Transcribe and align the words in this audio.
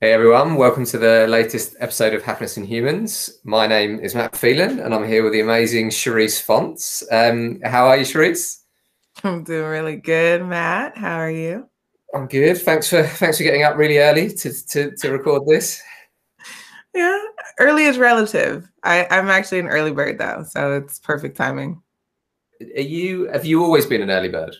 Hey 0.00 0.12
everyone, 0.12 0.54
welcome 0.54 0.84
to 0.84 0.96
the 0.96 1.26
latest 1.28 1.74
episode 1.80 2.14
of 2.14 2.22
Happiness 2.22 2.56
in 2.56 2.64
Humans. 2.64 3.40
My 3.42 3.66
name 3.66 3.98
is 3.98 4.14
Matt 4.14 4.36
Phelan 4.36 4.78
and 4.78 4.94
I'm 4.94 5.04
here 5.04 5.24
with 5.24 5.32
the 5.32 5.40
amazing 5.40 5.90
Cherise 5.90 6.40
Fonts. 6.40 7.02
Um, 7.10 7.60
how 7.64 7.88
are 7.88 7.96
you, 7.96 8.04
Cherise? 8.04 8.58
I'm 9.24 9.42
doing 9.42 9.66
really 9.68 9.96
good, 9.96 10.46
Matt. 10.46 10.96
How 10.96 11.16
are 11.16 11.32
you? 11.32 11.68
I'm 12.14 12.28
good. 12.28 12.58
Thanks 12.58 12.88
for 12.88 13.02
thanks 13.02 13.38
for 13.38 13.42
getting 13.42 13.64
up 13.64 13.76
really 13.76 13.98
early 13.98 14.32
to 14.34 14.66
to, 14.68 14.92
to 14.94 15.10
record 15.10 15.48
this. 15.48 15.82
Yeah, 16.94 17.18
early 17.58 17.86
is 17.86 17.98
relative. 17.98 18.70
I, 18.84 19.04
I'm 19.10 19.28
actually 19.28 19.58
an 19.58 19.66
early 19.66 19.90
bird 19.90 20.18
though, 20.18 20.44
so 20.48 20.74
it's 20.74 21.00
perfect 21.00 21.36
timing. 21.36 21.82
Are 22.60 22.82
you 22.82 23.24
have 23.32 23.44
you 23.44 23.64
always 23.64 23.84
been 23.84 24.02
an 24.02 24.12
early 24.12 24.28
bird? 24.28 24.54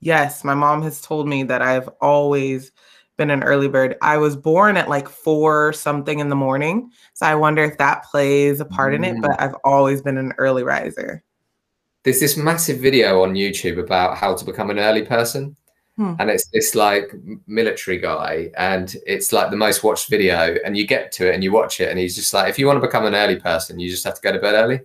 Yes, 0.00 0.44
my 0.44 0.54
mom 0.54 0.80
has 0.80 1.02
told 1.02 1.28
me 1.28 1.42
that 1.42 1.60
I've 1.60 1.90
always 2.00 2.72
been 3.16 3.30
an 3.30 3.42
early 3.42 3.68
bird. 3.68 3.96
I 4.02 4.18
was 4.18 4.36
born 4.36 4.76
at 4.76 4.88
like 4.88 5.08
four 5.08 5.72
something 5.72 6.18
in 6.18 6.28
the 6.28 6.36
morning. 6.36 6.90
So 7.14 7.26
I 7.26 7.34
wonder 7.34 7.62
if 7.62 7.78
that 7.78 8.04
plays 8.04 8.60
a 8.60 8.64
part 8.64 8.92
mm. 8.92 8.96
in 8.96 9.04
it, 9.04 9.22
but 9.22 9.40
I've 9.40 9.54
always 9.64 10.02
been 10.02 10.18
an 10.18 10.32
early 10.38 10.62
riser. 10.62 11.22
There's 12.04 12.20
this 12.20 12.36
massive 12.36 12.80
video 12.80 13.22
on 13.22 13.34
YouTube 13.34 13.78
about 13.78 14.16
how 14.16 14.34
to 14.34 14.44
become 14.44 14.70
an 14.70 14.78
early 14.78 15.02
person. 15.02 15.56
Hmm. 15.96 16.14
And 16.18 16.30
it's 16.30 16.48
this 16.48 16.74
like 16.74 17.12
military 17.46 17.98
guy, 17.98 18.50
and 18.56 18.96
it's 19.06 19.30
like 19.30 19.50
the 19.50 19.56
most 19.56 19.84
watched 19.84 20.08
video. 20.08 20.56
And 20.64 20.74
you 20.74 20.86
get 20.86 21.12
to 21.12 21.28
it 21.28 21.34
and 21.34 21.44
you 21.44 21.52
watch 21.52 21.80
it, 21.80 21.90
and 21.90 21.98
he's 21.98 22.16
just 22.16 22.32
like, 22.32 22.48
if 22.48 22.58
you 22.58 22.66
want 22.66 22.78
to 22.78 22.86
become 22.86 23.04
an 23.04 23.14
early 23.14 23.38
person, 23.38 23.78
you 23.78 23.90
just 23.90 24.04
have 24.04 24.14
to 24.14 24.20
go 24.22 24.32
to 24.32 24.38
bed 24.38 24.54
early. 24.54 24.80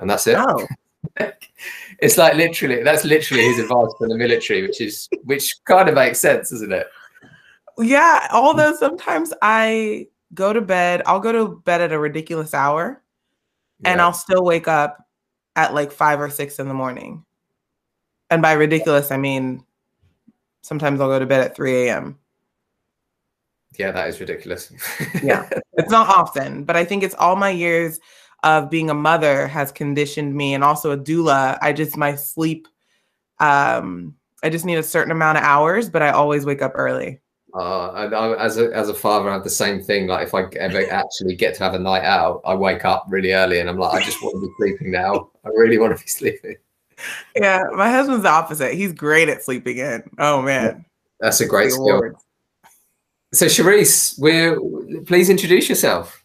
And 0.00 0.10
that's 0.10 0.26
it. 0.26 0.36
Oh. 0.36 0.66
it's 2.00 2.18
like 2.18 2.34
literally, 2.34 2.82
that's 2.82 3.04
literally 3.04 3.44
his 3.44 3.60
advice 3.60 3.92
for 3.96 4.08
the 4.08 4.16
military, 4.16 4.62
which 4.62 4.80
is, 4.80 5.08
which 5.22 5.54
kind 5.64 5.88
of 5.88 5.94
makes 5.94 6.18
sense, 6.18 6.50
doesn't 6.50 6.72
it? 6.72 6.88
Yeah, 7.80 8.28
although 8.32 8.74
sometimes 8.74 9.32
I 9.42 10.08
go 10.34 10.52
to 10.52 10.60
bed, 10.60 11.02
I'll 11.06 11.20
go 11.20 11.32
to 11.32 11.60
bed 11.64 11.80
at 11.80 11.92
a 11.92 11.98
ridiculous 11.98 12.54
hour 12.54 13.02
yeah. 13.80 13.92
and 13.92 14.00
I'll 14.00 14.12
still 14.12 14.44
wake 14.44 14.68
up 14.68 15.06
at 15.56 15.74
like 15.74 15.92
five 15.92 16.20
or 16.20 16.30
six 16.30 16.58
in 16.58 16.68
the 16.68 16.74
morning. 16.74 17.24
And 18.30 18.42
by 18.42 18.52
ridiculous, 18.52 19.10
I 19.10 19.16
mean 19.16 19.64
sometimes 20.62 21.00
I'll 21.00 21.08
go 21.08 21.18
to 21.18 21.26
bed 21.26 21.40
at 21.40 21.56
3 21.56 21.88
a.m. 21.88 22.18
Yeah, 23.78 23.92
that 23.92 24.08
is 24.08 24.20
ridiculous. 24.20 24.72
yeah, 25.22 25.48
it's 25.74 25.90
not 25.90 26.08
often, 26.08 26.64
but 26.64 26.76
I 26.76 26.84
think 26.84 27.02
it's 27.02 27.14
all 27.14 27.36
my 27.36 27.50
years 27.50 27.98
of 28.42 28.70
being 28.70 28.90
a 28.90 28.94
mother 28.94 29.46
has 29.46 29.70
conditioned 29.70 30.34
me 30.34 30.54
and 30.54 30.64
also 30.64 30.90
a 30.90 30.96
doula. 30.96 31.58
I 31.60 31.72
just, 31.72 31.96
my 31.96 32.14
sleep, 32.14 32.66
um, 33.38 34.14
I 34.42 34.48
just 34.48 34.64
need 34.64 34.78
a 34.78 34.82
certain 34.82 35.12
amount 35.12 35.38
of 35.38 35.44
hours, 35.44 35.88
but 35.88 36.02
I 36.02 36.10
always 36.10 36.44
wake 36.44 36.62
up 36.62 36.72
early. 36.74 37.20
Uh, 37.54 37.88
I, 37.88 38.04
I, 38.06 38.44
as 38.44 38.58
a 38.58 38.74
as 38.74 38.88
a 38.88 38.94
father, 38.94 39.28
I 39.28 39.34
have 39.34 39.44
the 39.44 39.50
same 39.50 39.80
thing. 39.80 40.06
Like 40.06 40.26
if 40.26 40.34
I 40.34 40.44
ever 40.58 40.90
actually 40.90 41.34
get 41.34 41.54
to 41.54 41.64
have 41.64 41.74
a 41.74 41.78
night 41.78 42.04
out, 42.04 42.40
I 42.44 42.54
wake 42.54 42.84
up 42.84 43.06
really 43.08 43.32
early, 43.32 43.60
and 43.60 43.68
I'm 43.68 43.78
like, 43.78 44.00
I 44.00 44.04
just 44.04 44.22
want 44.22 44.34
to 44.36 44.40
be 44.40 44.52
sleeping 44.58 44.92
now. 44.92 45.30
I 45.44 45.48
really 45.48 45.78
want 45.78 45.96
to 45.96 46.02
be 46.02 46.08
sleeping. 46.10 46.56
Yeah, 47.34 47.64
my 47.72 47.90
husband's 47.90 48.22
the 48.22 48.28
opposite. 48.28 48.74
He's 48.74 48.92
great 48.92 49.28
at 49.28 49.42
sleeping 49.42 49.78
in. 49.78 50.08
Oh 50.18 50.42
man, 50.42 50.84
that's 51.18 51.40
a 51.40 51.46
great 51.46 51.72
skill. 51.72 52.12
So, 53.32 53.46
Cherise, 53.46 54.18
we're 54.18 54.58
please 55.02 55.30
introduce 55.30 55.68
yourself. 55.68 56.24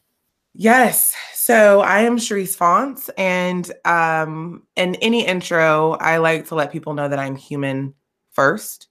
Yes. 0.53 1.15
So 1.33 1.81
I 1.81 1.99
am 1.99 2.17
Cherise 2.17 2.55
Fonts, 2.55 3.09
and 3.17 3.71
um, 3.85 4.63
in 4.75 4.95
any 4.95 5.25
intro, 5.25 5.91
I 5.99 6.17
like 6.17 6.47
to 6.47 6.55
let 6.55 6.71
people 6.71 6.95
know 6.95 7.07
that 7.07 7.19
I'm 7.19 7.35
human 7.35 7.93
first. 8.31 8.87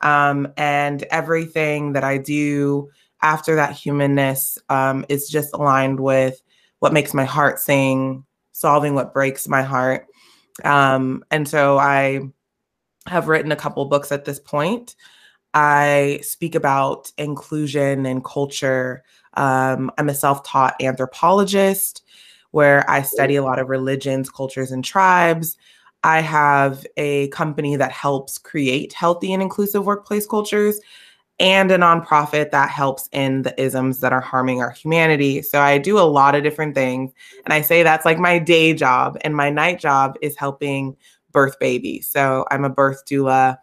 Um, 0.00 0.52
and 0.56 1.02
everything 1.04 1.92
that 1.92 2.04
I 2.04 2.18
do 2.18 2.90
after 3.22 3.56
that 3.56 3.72
humanness 3.72 4.58
um, 4.68 5.04
is 5.08 5.28
just 5.28 5.52
aligned 5.54 6.00
with 6.00 6.40
what 6.78 6.92
makes 6.92 7.12
my 7.12 7.24
heart 7.24 7.58
sing, 7.58 8.24
solving 8.52 8.94
what 8.94 9.12
breaks 9.12 9.48
my 9.48 9.62
heart. 9.62 10.06
Um, 10.64 11.24
and 11.30 11.48
so 11.48 11.78
I 11.78 12.20
have 13.06 13.28
written 13.28 13.52
a 13.52 13.56
couple 13.56 13.84
books 13.86 14.12
at 14.12 14.24
this 14.24 14.38
point. 14.38 14.94
I 15.54 16.20
speak 16.22 16.54
about 16.54 17.10
inclusion 17.18 18.06
and 18.06 18.24
culture. 18.24 19.02
Um, 19.34 19.90
I'm 19.98 20.08
a 20.08 20.14
self 20.14 20.44
taught 20.44 20.80
anthropologist 20.80 22.02
where 22.50 22.88
I 22.88 23.02
study 23.02 23.36
a 23.36 23.42
lot 23.42 23.58
of 23.58 23.68
religions, 23.68 24.30
cultures, 24.30 24.70
and 24.70 24.84
tribes. 24.84 25.56
I 26.04 26.20
have 26.20 26.86
a 26.96 27.28
company 27.28 27.76
that 27.76 27.92
helps 27.92 28.38
create 28.38 28.92
healthy 28.92 29.32
and 29.32 29.42
inclusive 29.42 29.84
workplace 29.84 30.26
cultures 30.26 30.80
and 31.40 31.70
a 31.70 31.78
nonprofit 31.78 32.50
that 32.50 32.70
helps 32.70 33.08
in 33.12 33.42
the 33.42 33.60
isms 33.60 34.00
that 34.00 34.12
are 34.12 34.20
harming 34.20 34.60
our 34.60 34.70
humanity. 34.70 35.42
So 35.42 35.60
I 35.60 35.78
do 35.78 35.98
a 35.98 36.00
lot 36.00 36.34
of 36.34 36.42
different 36.42 36.74
things. 36.74 37.12
And 37.44 37.52
I 37.52 37.62
say 37.62 37.82
that's 37.82 38.04
like 38.04 38.18
my 38.18 38.38
day 38.38 38.74
job. 38.74 39.16
And 39.20 39.36
my 39.36 39.48
night 39.50 39.78
job 39.78 40.16
is 40.20 40.36
helping 40.36 40.96
birth 41.30 41.58
babies. 41.60 42.08
So 42.08 42.44
I'm 42.50 42.64
a 42.64 42.70
birth 42.70 43.04
doula 43.06 43.58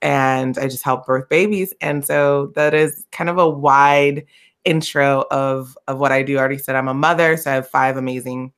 and 0.00 0.56
I 0.56 0.68
just 0.68 0.82
help 0.82 1.04
birth 1.06 1.28
babies. 1.28 1.74
And 1.82 2.04
so 2.04 2.52
that 2.54 2.72
is 2.72 3.04
kind 3.12 3.28
of 3.28 3.36
a 3.36 3.48
wide 3.48 4.24
intro 4.64 5.24
of, 5.30 5.76
of 5.88 5.98
what 5.98 6.12
I 6.12 6.22
do. 6.22 6.36
I 6.36 6.40
already 6.40 6.58
said 6.58 6.74
I'm 6.74 6.88
a 6.88 6.94
mother. 6.94 7.36
So 7.36 7.50
I 7.50 7.54
have 7.54 7.68
five 7.68 7.98
amazing 7.98 8.52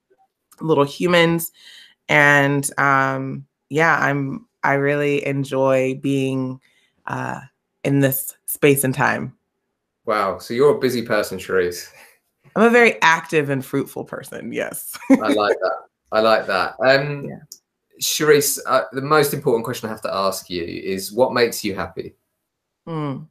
little 0.60 0.84
humans 0.84 1.50
and 2.12 2.70
um, 2.78 3.46
yeah, 3.70 3.96
I'm 3.98 4.46
I 4.62 4.74
really 4.74 5.26
enjoy 5.26 5.98
being 6.00 6.60
uh, 7.06 7.40
in 7.84 8.00
this 8.00 8.36
space 8.46 8.84
and 8.84 8.94
time. 8.94 9.34
Wow, 10.04 10.38
so 10.38 10.52
you're 10.52 10.76
a 10.76 10.78
busy 10.78 11.02
person, 11.02 11.38
Cherise. 11.38 11.88
I'm 12.54 12.64
a 12.64 12.70
very 12.70 13.00
active 13.00 13.48
and 13.48 13.64
fruitful 13.64 14.04
person. 14.04 14.52
Yes, 14.52 14.96
I 15.10 15.14
like 15.32 15.56
that. 15.58 15.76
I 16.12 16.20
like 16.20 16.46
that. 16.46 16.74
Um, 16.84 17.24
yeah. 17.28 17.38
Cherise, 18.00 18.58
uh, 18.66 18.82
the 18.92 19.00
most 19.00 19.32
important 19.32 19.64
question 19.64 19.88
I 19.88 19.92
have 19.92 20.02
to 20.02 20.14
ask 20.14 20.50
you 20.50 20.62
is 20.62 21.12
what 21.12 21.32
makes 21.32 21.64
you 21.64 21.74
happy? 21.74 22.14
Mm. 22.86 23.26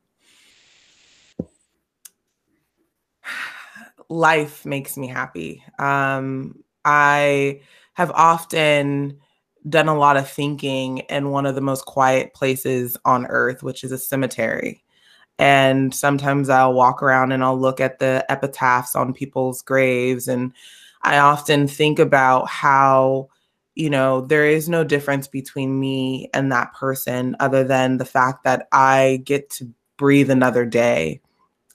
Life 4.09 4.65
makes 4.65 4.97
me 4.97 5.07
happy. 5.07 5.63
Um, 5.77 6.63
I 6.83 7.61
have 7.93 8.11
often 8.11 9.19
done 9.69 9.87
a 9.87 9.97
lot 9.97 10.17
of 10.17 10.29
thinking 10.29 10.99
in 10.99 11.29
one 11.29 11.45
of 11.45 11.55
the 11.55 11.61
most 11.61 11.85
quiet 11.85 12.33
places 12.33 12.97
on 13.05 13.27
earth, 13.27 13.61
which 13.61 13.83
is 13.83 13.91
a 13.91 13.97
cemetery. 13.97 14.83
And 15.37 15.93
sometimes 15.93 16.49
I'll 16.49 16.73
walk 16.73 17.01
around 17.01 17.31
and 17.31 17.43
I'll 17.43 17.59
look 17.59 17.79
at 17.79 17.99
the 17.99 18.25
epitaphs 18.29 18.95
on 18.95 19.13
people's 19.13 19.61
graves. 19.61 20.27
And 20.27 20.53
I 21.03 21.17
often 21.17 21.67
think 21.67 21.99
about 21.99 22.47
how, 22.47 23.29
you 23.75 23.89
know, 23.89 24.21
there 24.21 24.45
is 24.45 24.69
no 24.69 24.83
difference 24.83 25.27
between 25.27 25.79
me 25.79 26.29
and 26.33 26.51
that 26.51 26.73
person 26.73 27.35
other 27.39 27.63
than 27.63 27.97
the 27.97 28.05
fact 28.05 28.43
that 28.43 28.67
I 28.71 29.21
get 29.23 29.49
to 29.51 29.71
breathe 29.97 30.29
another 30.29 30.65
day. 30.65 31.21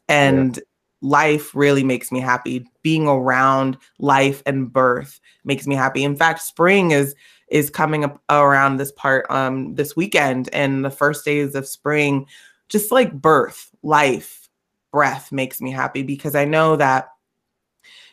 And 0.08 0.56
yeah 0.56 0.62
life 1.02 1.54
really 1.54 1.84
makes 1.84 2.10
me 2.10 2.20
happy. 2.20 2.66
Being 2.82 3.06
around 3.08 3.76
life 3.98 4.42
and 4.46 4.72
birth 4.72 5.20
makes 5.44 5.66
me 5.66 5.74
happy. 5.74 6.04
In 6.04 6.16
fact, 6.16 6.42
spring 6.42 6.90
is 6.90 7.14
is 7.48 7.70
coming 7.70 8.02
up 8.02 8.20
around 8.28 8.76
this 8.76 8.90
part 8.92 9.24
um 9.30 9.74
this 9.76 9.94
weekend 9.94 10.48
and 10.52 10.84
the 10.84 10.90
first 10.90 11.24
days 11.24 11.54
of 11.54 11.66
spring 11.66 12.26
just 12.68 12.90
like 12.90 13.12
birth, 13.12 13.70
life, 13.84 14.48
breath 14.90 15.30
makes 15.30 15.60
me 15.60 15.70
happy 15.70 16.02
because 16.02 16.34
I 16.34 16.44
know 16.44 16.76
that 16.76 17.10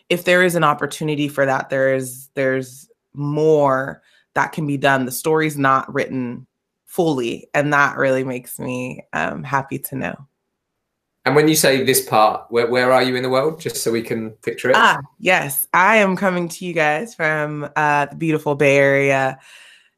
if 0.09 0.25
there 0.25 0.43
is 0.43 0.55
an 0.55 0.63
opportunity 0.63 1.27
for 1.27 1.45
that 1.45 1.69
there 1.69 1.95
is 1.95 2.29
there's 2.35 2.89
more 3.13 4.01
that 4.35 4.51
can 4.51 4.67
be 4.67 4.77
done. 4.77 5.05
The 5.05 5.11
story's 5.11 5.57
not 5.57 5.91
written 5.93 6.45
fully 6.85 7.47
and 7.53 7.73
that 7.73 7.97
really 7.97 8.23
makes 8.23 8.59
me 8.59 9.01
um, 9.13 9.43
happy 9.43 9.79
to 9.79 9.95
know. 9.95 10.27
And 11.25 11.35
when 11.35 11.47
you 11.47 11.55
say 11.55 11.83
this 11.83 12.05
part, 12.05 12.45
where, 12.49 12.67
where 12.67 12.91
are 12.91 13.01
you 13.01 13.15
in 13.15 13.23
the 13.23 13.29
world? 13.29 13.59
Just 13.59 13.77
so 13.77 13.91
we 13.91 14.01
can 14.01 14.31
picture 14.31 14.69
it. 14.69 14.75
Ah, 14.75 14.99
yes. 15.19 15.67
I 15.73 15.97
am 15.97 16.17
coming 16.17 16.49
to 16.49 16.65
you 16.65 16.73
guys 16.73 17.15
from 17.15 17.69
uh, 17.77 18.07
the 18.07 18.15
beautiful 18.15 18.55
Bay 18.55 18.77
Area, 18.77 19.39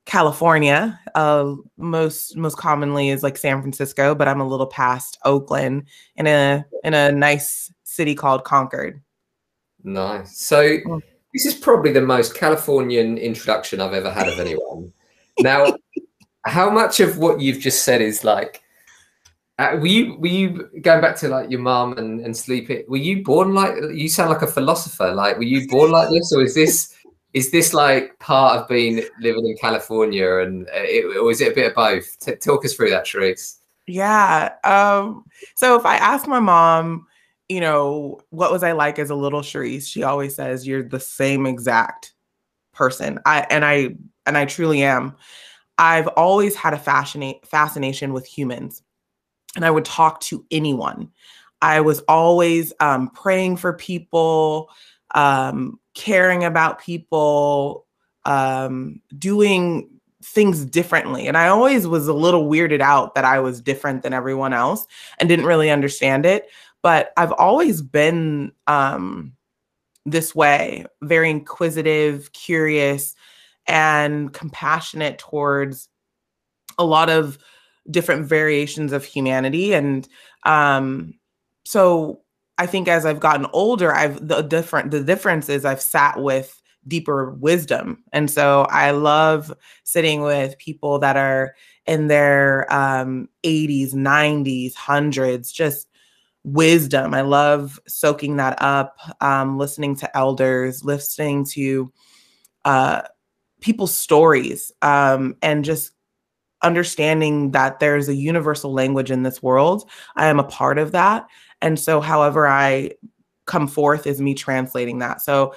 California. 0.05 0.99
Uh, 1.15 1.55
most 1.77 2.37
most 2.37 2.57
commonly 2.57 3.09
is 3.09 3.23
like 3.23 3.37
San 3.37 3.59
Francisco, 3.61 4.13
but 4.13 4.27
I'm 4.27 4.39
a 4.39 4.47
little 4.47 4.67
past 4.67 5.17
Oakland 5.25 5.85
in 6.15 6.27
a 6.27 6.63
in 6.83 6.93
a 6.93 7.11
nice 7.11 7.73
city 7.83 8.13
called 8.13 8.43
Concord. 8.43 9.01
Nice. 9.83 10.39
So 10.39 10.77
mm. 10.77 11.01
this 11.33 11.47
is 11.47 11.55
probably 11.55 11.91
the 11.91 12.01
most 12.01 12.35
Californian 12.35 13.17
introduction 13.17 13.81
I've 13.81 13.93
ever 13.93 14.11
had 14.11 14.27
of 14.27 14.39
anyone. 14.39 14.93
now, 15.39 15.75
how 16.45 16.69
much 16.69 16.99
of 16.99 17.17
what 17.17 17.41
you've 17.41 17.59
just 17.59 17.83
said 17.83 18.01
is 18.01 18.23
like 18.23 18.61
uh, 19.57 19.77
were 19.79 19.87
you 19.87 20.17
were 20.17 20.27
you 20.27 20.69
going 20.81 21.01
back 21.01 21.15
to 21.17 21.29
like 21.29 21.49
your 21.49 21.61
mom 21.61 21.97
and, 21.97 22.19
and 22.19 22.35
sleeping? 22.35 22.83
Were 22.87 22.97
you 22.97 23.23
born 23.23 23.53
like 23.53 23.75
you 23.93 24.09
sound 24.09 24.29
like 24.29 24.41
a 24.41 24.47
philosopher? 24.47 25.13
Like 25.13 25.37
were 25.37 25.43
you 25.43 25.67
born 25.67 25.91
like 25.91 26.09
this, 26.09 26.33
or 26.33 26.41
is 26.43 26.55
this 26.55 26.93
is 27.33 27.51
this 27.51 27.73
like 27.73 28.17
part 28.19 28.59
of 28.59 28.67
being 28.67 29.01
living 29.19 29.47
in 29.47 29.55
California, 29.57 30.39
and 30.39 30.67
uh, 30.67 30.71
it, 30.73 31.17
or 31.17 31.31
is 31.31 31.39
it 31.41 31.51
a 31.51 31.55
bit 31.55 31.67
of 31.67 31.75
both? 31.75 32.19
T- 32.19 32.35
talk 32.35 32.65
us 32.65 32.73
through 32.73 32.89
that, 32.89 33.05
Cherise. 33.05 33.59
Yeah. 33.87 34.53
Um, 34.63 35.25
so 35.55 35.77
if 35.77 35.85
I 35.85 35.97
ask 35.97 36.27
my 36.27 36.39
mom, 36.39 37.07
you 37.47 37.61
know, 37.61 38.19
what 38.29 38.51
was 38.51 38.63
I 38.63 38.71
like 38.71 38.99
as 38.99 39.09
a 39.09 39.15
little 39.15 39.41
Cherise? 39.41 39.87
She 39.87 40.03
always 40.03 40.35
says, 40.35 40.67
You're 40.67 40.83
the 40.83 40.99
same 40.99 41.45
exact 41.45 42.13
person. 42.73 43.19
I 43.25 43.45
and 43.49 43.63
I 43.63 43.95
and 44.25 44.37
I 44.37 44.45
truly 44.45 44.83
am. 44.83 45.15
I've 45.77 46.07
always 46.09 46.55
had 46.55 46.73
a 46.73 46.77
fascination 46.77 48.13
with 48.13 48.25
humans. 48.25 48.81
And 49.55 49.65
I 49.65 49.71
would 49.71 49.85
talk 49.85 50.19
to 50.21 50.45
anyone. 50.51 51.11
I 51.61 51.81
was 51.81 52.01
always 52.07 52.73
um, 52.79 53.09
praying 53.09 53.57
for 53.57 53.73
people, 53.73 54.69
um, 55.13 55.79
caring 55.93 56.43
about 56.43 56.79
people, 56.79 57.85
um, 58.25 59.01
doing 59.17 59.89
things 60.23 60.65
differently. 60.65 61.27
And 61.27 61.37
I 61.37 61.47
always 61.47 61.87
was 61.87 62.07
a 62.07 62.13
little 62.13 62.49
weirded 62.49 62.81
out 62.81 63.15
that 63.15 63.25
I 63.25 63.39
was 63.39 63.61
different 63.61 64.03
than 64.03 64.13
everyone 64.13 64.53
else 64.53 64.85
and 65.19 65.29
didn't 65.29 65.45
really 65.45 65.69
understand 65.69 66.25
it 66.25 66.49
but 66.85 67.13
I've 67.17 67.31
always 67.31 67.81
been 67.81 68.51
um, 68.67 69.33
this 70.05 70.35
way, 70.35 70.85
very 71.01 71.31
inquisitive, 71.31 72.31
curious, 72.31 73.15
and 73.65 74.31
compassionate 74.31 75.17
towards 75.17 75.89
a 76.77 76.85
lot 76.85 77.09
of 77.09 77.39
different 77.91 78.25
variations 78.25 78.91
of 78.91 79.05
humanity. 79.05 79.73
And 79.73 80.07
um, 80.43 81.13
so 81.65 82.21
I 82.57 82.65
think 82.65 82.87
as 82.87 83.05
I've 83.05 83.19
gotten 83.19 83.47
older, 83.53 83.93
I've 83.93 84.27
the 84.27 84.41
different 84.41 84.91
the 84.91 85.03
difference 85.03 85.49
is 85.49 85.65
I've 85.65 85.81
sat 85.81 86.21
with 86.21 86.61
deeper 86.87 87.31
wisdom. 87.31 88.03
And 88.13 88.29
so 88.29 88.61
I 88.69 88.91
love 88.91 89.53
sitting 89.83 90.21
with 90.21 90.57
people 90.57 90.99
that 90.99 91.17
are 91.17 91.55
in 91.87 92.07
their 92.07 92.71
um, 92.73 93.27
80s, 93.43 93.93
90s, 93.93 94.75
hundreds, 94.75 95.51
just 95.51 95.87
wisdom. 96.43 97.13
I 97.13 97.21
love 97.21 97.79
soaking 97.87 98.37
that 98.37 98.61
up, 98.61 98.97
um, 99.21 99.57
listening 99.57 99.95
to 99.97 100.17
elders, 100.17 100.85
listening 100.85 101.45
to 101.51 101.91
uh, 102.65 103.01
people's 103.61 103.95
stories, 103.95 104.71
um, 104.81 105.35
and 105.41 105.65
just 105.65 105.91
understanding 106.65 107.51
that 107.51 107.79
there's 107.79 108.09
a 108.09 108.15
universal 108.15 108.73
language 108.73 109.11
in 109.11 109.23
this 109.23 109.41
world. 109.41 109.89
I 110.15 110.27
am 110.27 110.39
a 110.39 110.43
part 110.43 110.77
of 110.77 110.91
that. 110.91 111.27
And 111.61 111.79
so, 111.79 112.01
however, 112.01 112.47
I 112.47 112.91
come 113.45 113.67
forth 113.67 114.07
is 114.07 114.19
me 114.19 114.33
translating 114.33 114.99
that. 114.99 115.21
So, 115.21 115.53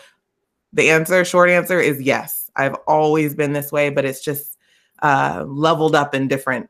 the 0.73 0.91
answer, 0.91 1.25
short 1.25 1.49
answer, 1.49 1.81
is 1.81 2.01
yes. 2.01 2.51
I've 2.55 2.77
always 2.87 3.35
been 3.35 3.55
this 3.55 3.73
way, 3.73 3.89
but 3.89 4.05
it's 4.05 4.23
just 4.23 4.59
uh, 5.03 5.45
leveled 5.49 5.95
up 5.95 6.15
in 6.15 6.29
different 6.29 6.69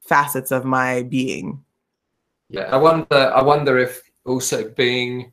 facets 0.00 0.50
of 0.50 0.64
my 0.64 1.02
being. 1.02 1.62
Yeah, 2.48 2.62
I 2.62 2.76
wonder. 2.76 3.06
I 3.34 3.42
wonder 3.42 3.78
if 3.78 4.02
also 4.24 4.70
being 4.70 5.32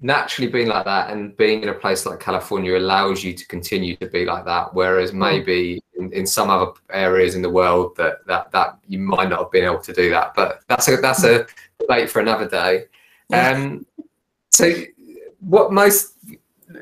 naturally 0.00 0.50
being 0.50 0.68
like 0.68 0.84
that 0.84 1.10
and 1.10 1.36
being 1.36 1.62
in 1.62 1.68
a 1.68 1.74
place 1.74 2.04
like 2.04 2.20
California 2.20 2.76
allows 2.76 3.24
you 3.24 3.32
to 3.32 3.46
continue 3.46 3.96
to 3.96 4.06
be 4.06 4.24
like 4.24 4.44
that. 4.44 4.74
Whereas 4.74 5.10
hmm. 5.10 5.18
maybe 5.20 5.82
in, 5.98 6.12
in 6.12 6.26
some 6.26 6.50
other 6.50 6.72
areas 6.90 7.34
in 7.34 7.42
the 7.42 7.50
world 7.50 7.96
that, 7.96 8.26
that 8.26 8.50
that 8.52 8.78
you 8.86 8.98
might 8.98 9.28
not 9.28 9.40
have 9.40 9.50
been 9.50 9.64
able 9.64 9.80
to 9.80 9.92
do 9.92 10.10
that. 10.10 10.34
But 10.34 10.62
that's 10.68 10.88
a 10.88 10.96
that's 10.96 11.24
a 11.24 11.46
debate 11.78 12.10
for 12.10 12.20
another 12.20 12.48
day. 12.48 12.84
Um, 13.32 13.86
so 14.52 14.72
what 15.40 15.72
most 15.72 16.14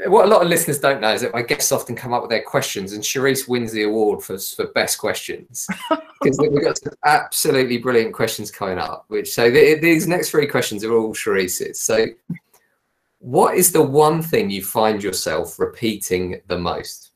what 0.06 0.24
a 0.24 0.28
lot 0.28 0.42
of 0.42 0.48
listeners 0.48 0.78
don't 0.78 1.00
know 1.00 1.12
is 1.12 1.20
that 1.20 1.32
my 1.32 1.42
guests 1.42 1.72
often 1.72 1.94
come 1.94 2.12
up 2.12 2.22
with 2.22 2.30
their 2.30 2.42
questions, 2.42 2.92
and 2.92 3.02
Cherise 3.02 3.48
wins 3.48 3.72
the 3.72 3.82
award 3.82 4.22
for 4.22 4.38
for 4.38 4.66
best 4.68 4.98
questions 4.98 5.66
because 6.22 6.38
we've 6.38 6.62
got 6.62 6.78
some 6.78 6.94
absolutely 7.04 7.78
brilliant 7.78 8.14
questions 8.14 8.50
coming 8.50 8.78
up. 8.78 9.04
Which 9.08 9.32
so 9.32 9.50
the, 9.50 9.78
these 9.78 10.06
next 10.06 10.30
three 10.30 10.46
questions 10.46 10.84
are 10.84 10.94
all 10.94 11.14
Cherise's. 11.14 11.80
So, 11.80 12.06
what 13.22 13.56
is 13.56 13.72
the 13.72 13.82
one 13.82 14.22
thing 14.22 14.50
you 14.50 14.64
find 14.64 15.02
yourself 15.02 15.58
repeating 15.58 16.40
the 16.48 16.58
most? 16.58 17.10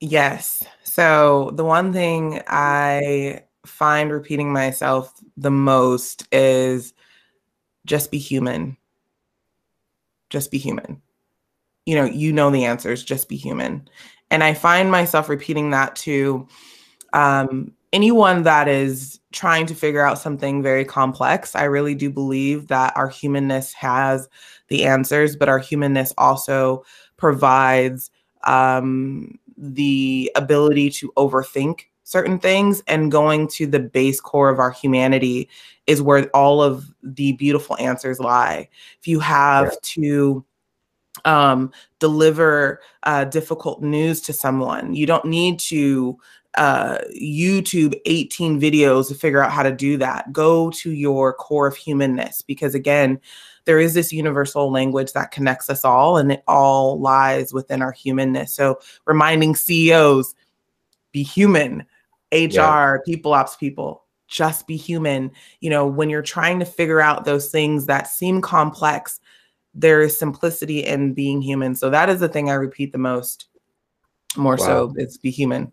Yes. 0.00 0.64
So 0.82 1.52
the 1.54 1.64
one 1.64 1.92
thing 1.92 2.42
I 2.46 3.44
find 3.64 4.12
repeating 4.12 4.52
myself 4.52 5.12
the 5.36 5.50
most 5.50 6.26
is 6.32 6.94
just 7.86 8.10
be 8.10 8.18
human 8.18 8.76
just 10.30 10.50
be 10.50 10.58
human. 10.58 11.00
You 11.86 11.96
know, 11.96 12.04
you 12.04 12.32
know 12.32 12.50
the 12.50 12.64
answers, 12.64 13.02
just 13.02 13.28
be 13.28 13.36
human. 13.36 13.88
And 14.30 14.44
I 14.44 14.54
find 14.54 14.90
myself 14.90 15.28
repeating 15.28 15.70
that 15.70 15.96
to 15.96 16.46
um, 17.12 17.72
anyone 17.92 18.42
that 18.42 18.68
is 18.68 19.20
trying 19.32 19.66
to 19.66 19.74
figure 19.74 20.04
out 20.04 20.18
something 20.18 20.62
very 20.62 20.84
complex. 20.84 21.54
I 21.54 21.64
really 21.64 21.94
do 21.94 22.10
believe 22.10 22.68
that 22.68 22.96
our 22.96 23.08
humanness 23.08 23.72
has 23.74 24.28
the 24.68 24.84
answers, 24.84 25.36
but 25.36 25.48
our 25.48 25.58
humanness 25.58 26.12
also 26.18 26.84
provides 27.16 28.10
um, 28.44 29.38
the 29.56 30.30
ability 30.36 30.90
to 30.90 31.12
overthink 31.16 31.82
certain 32.04 32.38
things 32.38 32.82
and 32.86 33.12
going 33.12 33.46
to 33.46 33.66
the 33.66 33.80
base 33.80 34.18
core 34.18 34.48
of 34.48 34.58
our 34.58 34.70
humanity 34.70 35.46
is 35.86 36.00
where 36.00 36.24
all 36.28 36.62
of 36.62 36.94
the 37.02 37.32
beautiful 37.32 37.76
answers 37.78 38.18
lie 38.18 38.66
if 38.98 39.06
you 39.06 39.20
have 39.20 39.66
yeah. 39.66 39.78
to 39.82 40.44
um, 41.26 41.70
deliver 41.98 42.80
uh, 43.02 43.24
difficult 43.24 43.82
news 43.82 44.22
to 44.22 44.32
someone 44.32 44.94
you 44.94 45.04
don't 45.04 45.26
need 45.26 45.58
to 45.58 46.18
uh, 46.56 46.98
YouTube 47.14 47.94
18 48.06 48.60
videos 48.60 49.08
to 49.08 49.14
figure 49.14 49.42
out 49.42 49.52
how 49.52 49.62
to 49.62 49.72
do 49.72 49.96
that. 49.98 50.32
Go 50.32 50.70
to 50.70 50.90
your 50.92 51.34
core 51.34 51.66
of 51.66 51.76
humanness 51.76 52.42
because, 52.42 52.74
again, 52.74 53.20
there 53.64 53.78
is 53.78 53.94
this 53.94 54.12
universal 54.12 54.70
language 54.70 55.12
that 55.12 55.30
connects 55.30 55.68
us 55.68 55.84
all, 55.84 56.16
and 56.16 56.32
it 56.32 56.42
all 56.48 56.98
lies 57.00 57.52
within 57.52 57.82
our 57.82 57.92
humanness. 57.92 58.52
So, 58.52 58.80
reminding 59.06 59.56
CEOs 59.56 60.34
be 61.12 61.22
human, 61.22 61.80
HR, 62.32 62.46
yeah. 62.48 62.96
people 63.04 63.34
ops 63.34 63.56
people, 63.56 64.04
just 64.26 64.66
be 64.66 64.76
human. 64.76 65.30
You 65.60 65.70
know, 65.70 65.86
when 65.86 66.10
you're 66.10 66.22
trying 66.22 66.58
to 66.60 66.64
figure 66.64 67.00
out 67.00 67.24
those 67.24 67.50
things 67.50 67.86
that 67.86 68.08
seem 68.08 68.40
complex, 68.40 69.20
there 69.74 70.02
is 70.02 70.18
simplicity 70.18 70.84
in 70.84 71.14
being 71.14 71.40
human. 71.40 71.74
So 71.74 71.90
that 71.90 72.08
is 72.08 72.20
the 72.20 72.28
thing 72.28 72.50
I 72.50 72.54
repeat 72.54 72.92
the 72.92 72.98
most. 72.98 73.46
More 74.36 74.56
wow. 74.56 74.64
so, 74.64 74.94
it's 74.96 75.16
be 75.16 75.30
human. 75.30 75.72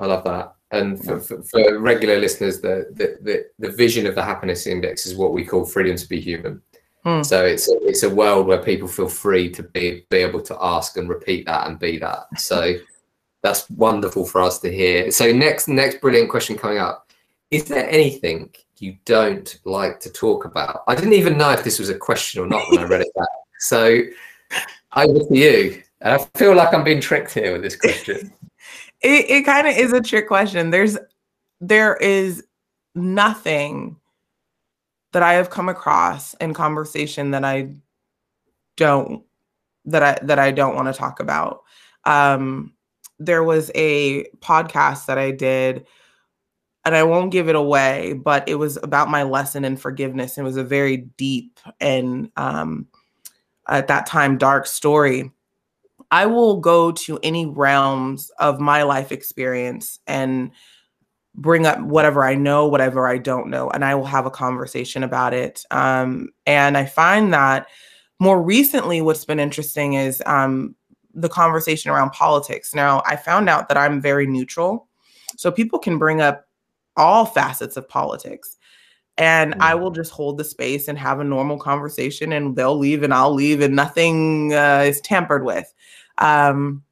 I 0.00 0.06
love 0.06 0.24
that. 0.24 0.54
And 0.72 1.02
for, 1.02 1.20
for, 1.20 1.42
for, 1.42 1.78
regular 1.78 2.18
listeners, 2.18 2.60
the, 2.60 2.88
the, 2.92 3.18
the 3.22 3.46
the 3.58 3.76
vision 3.76 4.06
of 4.06 4.16
the 4.16 4.22
happiness 4.22 4.66
index 4.66 5.06
is 5.06 5.14
what 5.14 5.32
we 5.32 5.44
call 5.44 5.64
freedom 5.64 5.96
to 5.96 6.08
be 6.08 6.20
human. 6.20 6.60
Hmm. 7.04 7.22
So 7.22 7.44
it's 7.44 7.70
a, 7.70 7.76
it's 7.86 8.02
a 8.02 8.10
world 8.10 8.48
where 8.48 8.62
people 8.62 8.88
feel 8.88 9.08
free 9.08 9.48
to 9.50 9.62
be 9.62 10.04
be 10.10 10.18
able 10.18 10.42
to 10.42 10.56
ask 10.60 10.96
and 10.96 11.08
repeat 11.08 11.46
that 11.46 11.68
and 11.68 11.78
be 11.78 11.98
that. 11.98 12.26
So 12.36 12.74
that's 13.42 13.70
wonderful 13.70 14.26
for 14.26 14.42
us 14.42 14.58
to 14.60 14.72
hear. 14.72 15.12
So 15.12 15.30
next, 15.30 15.68
next 15.68 16.00
brilliant 16.00 16.30
question 16.30 16.58
coming 16.58 16.78
up: 16.78 17.12
Is 17.52 17.64
there 17.64 17.88
anything 17.88 18.50
you 18.78 18.96
don't 19.04 19.58
like 19.64 20.00
to 20.00 20.10
talk 20.10 20.46
about? 20.46 20.82
I 20.88 20.96
didn't 20.96 21.12
even 21.12 21.38
know 21.38 21.52
if 21.52 21.62
this 21.62 21.78
was 21.78 21.90
a 21.90 21.98
question 21.98 22.42
or 22.42 22.46
not 22.48 22.68
when 22.70 22.80
I 22.80 22.84
read 22.84 23.02
it 23.02 23.14
back. 23.14 23.28
So 23.60 24.02
over 24.96 25.18
to 25.20 25.36
you. 25.36 25.82
And 26.00 26.20
I 26.20 26.38
feel 26.38 26.54
like 26.54 26.74
I'm 26.74 26.84
being 26.84 27.00
tricked 27.00 27.32
here 27.32 27.52
with 27.52 27.62
this 27.62 27.76
question. 27.76 28.32
it 29.06 29.30
it 29.30 29.42
kind 29.44 29.66
of 29.66 29.76
is 29.76 29.92
a 29.92 30.00
trick 30.00 30.26
question. 30.26 30.70
There's 30.70 30.98
there 31.60 31.96
is 31.96 32.42
nothing 32.94 33.96
that 35.12 35.22
I 35.22 35.34
have 35.34 35.50
come 35.50 35.68
across 35.68 36.34
in 36.34 36.52
conversation 36.52 37.30
that 37.30 37.44
I 37.44 37.74
don't 38.76 39.24
that 39.84 40.02
I 40.02 40.18
that 40.22 40.38
I 40.38 40.50
don't 40.50 40.74
want 40.74 40.88
to 40.88 40.98
talk 40.98 41.20
about. 41.20 41.62
Um, 42.04 42.74
there 43.18 43.44
was 43.44 43.70
a 43.74 44.24
podcast 44.40 45.06
that 45.06 45.18
I 45.18 45.30
did, 45.30 45.86
and 46.84 46.96
I 46.96 47.04
won't 47.04 47.32
give 47.32 47.48
it 47.48 47.54
away, 47.54 48.12
but 48.12 48.48
it 48.48 48.56
was 48.56 48.76
about 48.82 49.08
my 49.08 49.22
lesson 49.22 49.64
in 49.64 49.76
forgiveness. 49.76 50.36
It 50.36 50.42
was 50.42 50.56
a 50.56 50.64
very 50.64 50.96
deep 51.16 51.60
and 51.80 52.30
um, 52.36 52.88
at 53.68 53.86
that 53.86 54.06
time 54.06 54.36
dark 54.36 54.66
story. 54.66 55.30
I 56.10 56.26
will 56.26 56.60
go 56.60 56.92
to 56.92 57.18
any 57.22 57.46
realms 57.46 58.30
of 58.38 58.60
my 58.60 58.82
life 58.82 59.12
experience 59.12 59.98
and 60.06 60.50
bring 61.34 61.66
up 61.66 61.80
whatever 61.80 62.24
I 62.24 62.34
know, 62.34 62.66
whatever 62.66 63.06
I 63.06 63.18
don't 63.18 63.48
know, 63.48 63.70
and 63.70 63.84
I 63.84 63.94
will 63.94 64.06
have 64.06 64.26
a 64.26 64.30
conversation 64.30 65.02
about 65.02 65.34
it. 65.34 65.64
Um, 65.70 66.30
and 66.46 66.78
I 66.78 66.86
find 66.86 67.32
that 67.34 67.66
more 68.18 68.42
recently, 68.42 69.02
what's 69.02 69.24
been 69.24 69.40
interesting 69.40 69.94
is 69.94 70.22
um, 70.24 70.74
the 71.12 71.28
conversation 71.28 71.90
around 71.90 72.10
politics. 72.10 72.74
Now, 72.74 73.02
I 73.04 73.16
found 73.16 73.48
out 73.48 73.68
that 73.68 73.76
I'm 73.76 74.00
very 74.00 74.26
neutral. 74.26 74.88
So 75.36 75.50
people 75.50 75.78
can 75.78 75.98
bring 75.98 76.20
up 76.20 76.46
all 76.96 77.26
facets 77.26 77.76
of 77.76 77.88
politics. 77.88 78.56
And 79.18 79.54
mm. 79.54 79.60
I 79.60 79.74
will 79.74 79.90
just 79.90 80.12
hold 80.12 80.38
the 80.38 80.44
space 80.44 80.88
and 80.88 80.98
have 80.98 81.20
a 81.20 81.24
normal 81.24 81.58
conversation, 81.58 82.32
and 82.32 82.54
they'll 82.54 82.78
leave 82.78 83.02
and 83.02 83.14
I'll 83.14 83.34
leave, 83.34 83.60
and 83.60 83.74
nothing 83.74 84.54
uh, 84.54 84.84
is 84.86 85.00
tampered 85.00 85.44
with. 85.44 85.72
Um, 86.18 86.82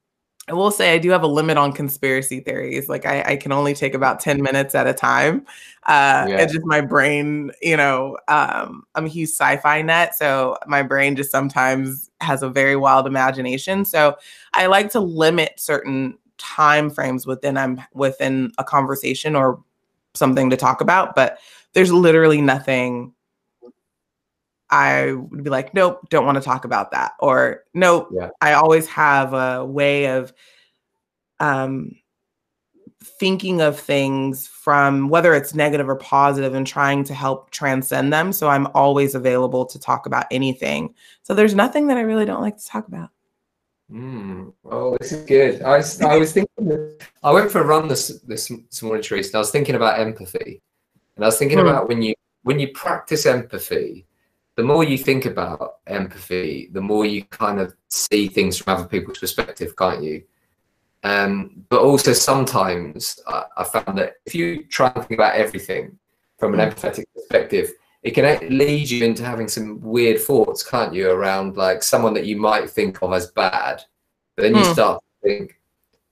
I 0.46 0.52
will 0.52 0.70
say 0.70 0.92
I 0.92 0.98
do 0.98 1.08
have 1.10 1.22
a 1.22 1.28
limit 1.28 1.56
on 1.56 1.72
conspiracy 1.72 2.40
theories. 2.40 2.88
Like 2.88 3.06
I, 3.06 3.22
I 3.22 3.36
can 3.36 3.50
only 3.50 3.72
take 3.72 3.94
about 3.94 4.20
10 4.20 4.42
minutes 4.42 4.74
at 4.74 4.86
a 4.86 4.92
time. 4.92 5.46
Uh, 5.84 6.26
yeah. 6.28 6.40
It's 6.40 6.52
just 6.52 6.66
my 6.66 6.82
brain, 6.82 7.50
you 7.62 7.78
know, 7.78 8.18
um, 8.28 8.84
I'm 8.94 9.06
a 9.06 9.08
huge 9.08 9.30
sci-fi 9.30 9.80
net. 9.80 10.14
So 10.14 10.58
my 10.66 10.82
brain 10.82 11.16
just 11.16 11.30
sometimes 11.30 12.10
has 12.20 12.42
a 12.42 12.50
very 12.50 12.76
wild 12.76 13.06
imagination. 13.06 13.86
So 13.86 14.16
I 14.52 14.66
like 14.66 14.90
to 14.90 15.00
limit 15.00 15.54
certain 15.56 16.18
time 16.36 16.90
frames 16.90 17.26
within 17.26 17.56
I'm 17.56 17.80
within 17.94 18.52
a 18.58 18.64
conversation 18.64 19.34
or 19.34 19.62
something 20.14 20.50
to 20.50 20.56
talk 20.56 20.80
about. 20.80 21.14
But 21.14 21.38
there's 21.72 21.92
literally 21.92 22.40
nothing 22.40 23.14
I 24.70 25.12
would 25.12 25.44
be 25.44 25.50
like, 25.50 25.74
nope, 25.74 26.00
don't 26.10 26.26
want 26.26 26.36
to 26.36 26.42
talk 26.42 26.64
about 26.64 26.90
that. 26.92 27.12
Or 27.20 27.62
nope, 27.74 28.08
yeah. 28.12 28.30
I 28.40 28.54
always 28.54 28.88
have 28.88 29.32
a 29.32 29.64
way 29.64 30.06
of 30.06 30.32
um, 31.38 31.92
thinking 33.02 33.60
of 33.60 33.78
things 33.78 34.48
from 34.48 35.08
whether 35.08 35.34
it's 35.34 35.54
negative 35.54 35.88
or 35.88 35.96
positive 35.96 36.54
and 36.54 36.66
trying 36.66 37.04
to 37.04 37.14
help 37.14 37.50
transcend 37.50 38.12
them. 38.12 38.32
So 38.32 38.48
I'm 38.48 38.66
always 38.74 39.14
available 39.14 39.66
to 39.66 39.78
talk 39.78 40.06
about 40.06 40.26
anything. 40.30 40.94
So 41.22 41.34
there's 41.34 41.54
nothing 41.54 41.88
that 41.88 41.98
I 41.98 42.02
really 42.02 42.24
don't 42.24 42.42
like 42.42 42.56
to 42.56 42.66
talk 42.66 42.88
about. 42.88 43.10
Mm. 43.92 44.52
Oh, 44.64 44.96
this 44.98 45.12
is 45.12 45.24
good. 45.26 45.62
I, 45.62 45.82
I 46.06 46.16
was 46.16 46.32
thinking, 46.32 46.96
I 47.22 47.32
went 47.32 47.50
for 47.50 47.60
a 47.60 47.66
run 47.66 47.88
this 47.88 48.20
this 48.26 48.50
morning, 48.82 49.02
Teresa, 49.02 49.30
and 49.30 49.36
I 49.36 49.38
was 49.38 49.50
thinking 49.50 49.74
about 49.74 50.00
empathy, 50.00 50.62
and 51.16 51.24
I 51.24 51.28
was 51.28 51.38
thinking 51.38 51.58
mm. 51.58 51.68
about 51.68 51.88
when 51.88 52.00
you 52.02 52.14
when 52.42 52.58
you 52.58 52.68
practice 52.68 53.26
empathy, 53.26 54.06
the 54.56 54.62
more 54.62 54.84
you 54.84 54.96
think 54.96 55.26
about 55.26 55.76
empathy, 55.86 56.70
the 56.72 56.80
more 56.80 57.04
you 57.04 57.24
kind 57.24 57.60
of 57.60 57.74
see 57.88 58.28
things 58.28 58.58
from 58.58 58.74
other 58.74 58.88
people's 58.88 59.18
perspective, 59.18 59.74
can't 59.76 60.02
you? 60.02 60.22
Um, 61.02 61.64
but 61.68 61.80
also 61.80 62.14
sometimes 62.14 63.20
I, 63.26 63.44
I, 63.58 63.64
found 63.64 63.98
that 63.98 64.14
if 64.24 64.34
you 64.34 64.64
try 64.64 64.90
and 64.94 65.06
think 65.06 65.20
about 65.20 65.34
everything 65.34 65.98
from 66.38 66.54
an 66.54 66.60
mm. 66.60 66.72
empathetic 66.72 67.04
perspective, 67.14 67.72
it 68.04 68.12
can 68.12 68.56
lead 68.56 68.90
you 68.90 69.02
into 69.02 69.24
having 69.24 69.48
some 69.48 69.80
weird 69.80 70.20
thoughts, 70.20 70.62
can't 70.62 70.92
you, 70.92 71.10
around 71.10 71.56
like 71.56 71.82
someone 71.82 72.12
that 72.14 72.26
you 72.26 72.36
might 72.36 72.68
think 72.68 73.02
of 73.02 73.14
as 73.14 73.30
bad. 73.30 73.82
But 74.36 74.42
then 74.42 74.54
you 74.54 74.60
mm. 74.60 74.72
start 74.74 75.02
to 75.02 75.28
think, 75.28 75.58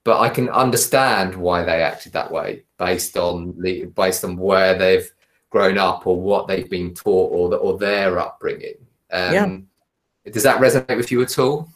but 0.02 0.18
I 0.18 0.30
can 0.30 0.48
understand 0.48 1.36
why 1.36 1.62
they 1.62 1.82
acted 1.82 2.14
that 2.14 2.32
way 2.32 2.64
based 2.78 3.18
on 3.18 3.54
the 3.60 3.84
based 3.84 4.24
on 4.24 4.38
where 4.38 4.76
they've 4.76 5.08
grown 5.50 5.76
up 5.76 6.06
or 6.06 6.18
what 6.18 6.48
they've 6.48 6.70
been 6.70 6.94
taught 6.94 7.30
or 7.30 7.50
the, 7.50 7.56
or 7.56 7.76
their 7.76 8.18
upbringing. 8.18 8.86
Um, 9.10 9.34
yeah. 10.24 10.30
Does 10.32 10.44
that 10.44 10.62
resonate 10.62 10.96
with 10.96 11.12
you 11.12 11.20
at 11.20 11.38
all? 11.38 11.68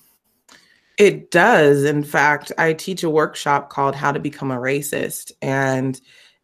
It 0.97 1.31
does. 1.31 1.85
In 1.85 2.03
fact, 2.03 2.53
I 2.57 2.73
teach 2.73 3.03
a 3.03 3.11
workshop 3.11 3.69
called 3.69 3.95
How 3.95 4.13
to 4.13 4.19
Become 4.19 4.51
a 4.51 4.57
Racist. 4.57 5.33
And 5.43 6.01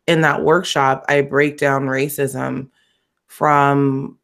in 0.07 0.21
that 0.21 0.45
workshop, 0.45 1.07
I 1.09 1.23
break 1.23 1.57
down 1.57 1.87
racism 1.87 2.69
from, 3.33 4.19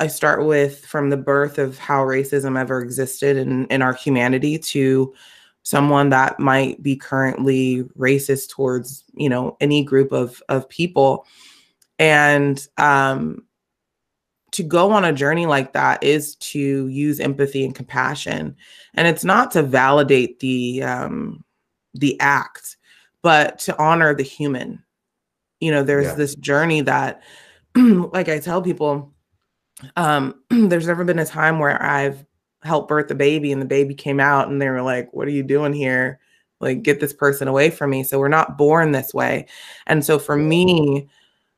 I 0.00 0.08
start 0.08 0.44
with 0.44 0.84
from 0.84 1.10
the 1.10 1.16
birth 1.16 1.58
of 1.58 1.78
how 1.78 2.04
racism 2.04 2.58
ever 2.58 2.80
existed 2.80 3.36
in, 3.36 3.66
in 3.66 3.80
our 3.80 3.94
humanity 3.94 4.58
to 4.58 5.14
someone 5.62 6.10
that 6.10 6.40
might 6.40 6.82
be 6.82 6.96
currently 6.96 7.84
racist 7.96 8.50
towards, 8.50 9.04
you 9.14 9.28
know, 9.28 9.56
any 9.60 9.84
group 9.84 10.12
of, 10.12 10.42
of 10.48 10.68
people 10.68 11.26
and 11.98 12.66
um, 12.76 13.44
to 14.52 14.62
go 14.62 14.90
on 14.90 15.04
a 15.04 15.12
journey 15.12 15.46
like 15.46 15.72
that 15.74 16.02
is 16.02 16.34
to 16.36 16.88
use 16.88 17.20
empathy 17.20 17.64
and 17.64 17.74
compassion. 17.74 18.56
And 18.94 19.06
it's 19.06 19.24
not 19.24 19.50
to 19.52 19.62
validate 19.62 20.40
the 20.40 20.82
um, 20.82 21.44
the 21.94 22.18
act, 22.20 22.76
but 23.22 23.58
to 23.60 23.78
honor 23.78 24.14
the 24.14 24.22
human. 24.22 24.82
You 25.60 25.72
know, 25.72 25.82
there's 25.82 26.06
yeah. 26.06 26.14
this 26.14 26.34
journey 26.36 26.80
that, 26.82 27.22
like 28.12 28.28
I 28.28 28.38
tell 28.38 28.62
people, 28.62 29.12
um, 29.96 30.42
there's 30.50 30.86
never 30.86 31.04
been 31.04 31.18
a 31.18 31.26
time 31.26 31.58
where 31.58 31.80
I've 31.82 32.24
helped 32.62 32.88
birth 32.88 33.10
a 33.10 33.14
baby 33.14 33.52
and 33.52 33.62
the 33.62 33.66
baby 33.66 33.94
came 33.94 34.20
out 34.20 34.48
and 34.48 34.60
they 34.60 34.68
were 34.68 34.82
like, 34.82 35.12
What 35.12 35.28
are 35.28 35.32
you 35.32 35.42
doing 35.42 35.72
here? 35.72 36.20
Like, 36.60 36.82
get 36.82 36.98
this 37.00 37.12
person 37.12 37.46
away 37.46 37.70
from 37.70 37.90
me. 37.90 38.02
So 38.02 38.18
we're 38.18 38.28
not 38.28 38.58
born 38.58 38.90
this 38.90 39.14
way. 39.14 39.46
And 39.86 40.04
so 40.04 40.18
for 40.18 40.36
me, 40.36 41.08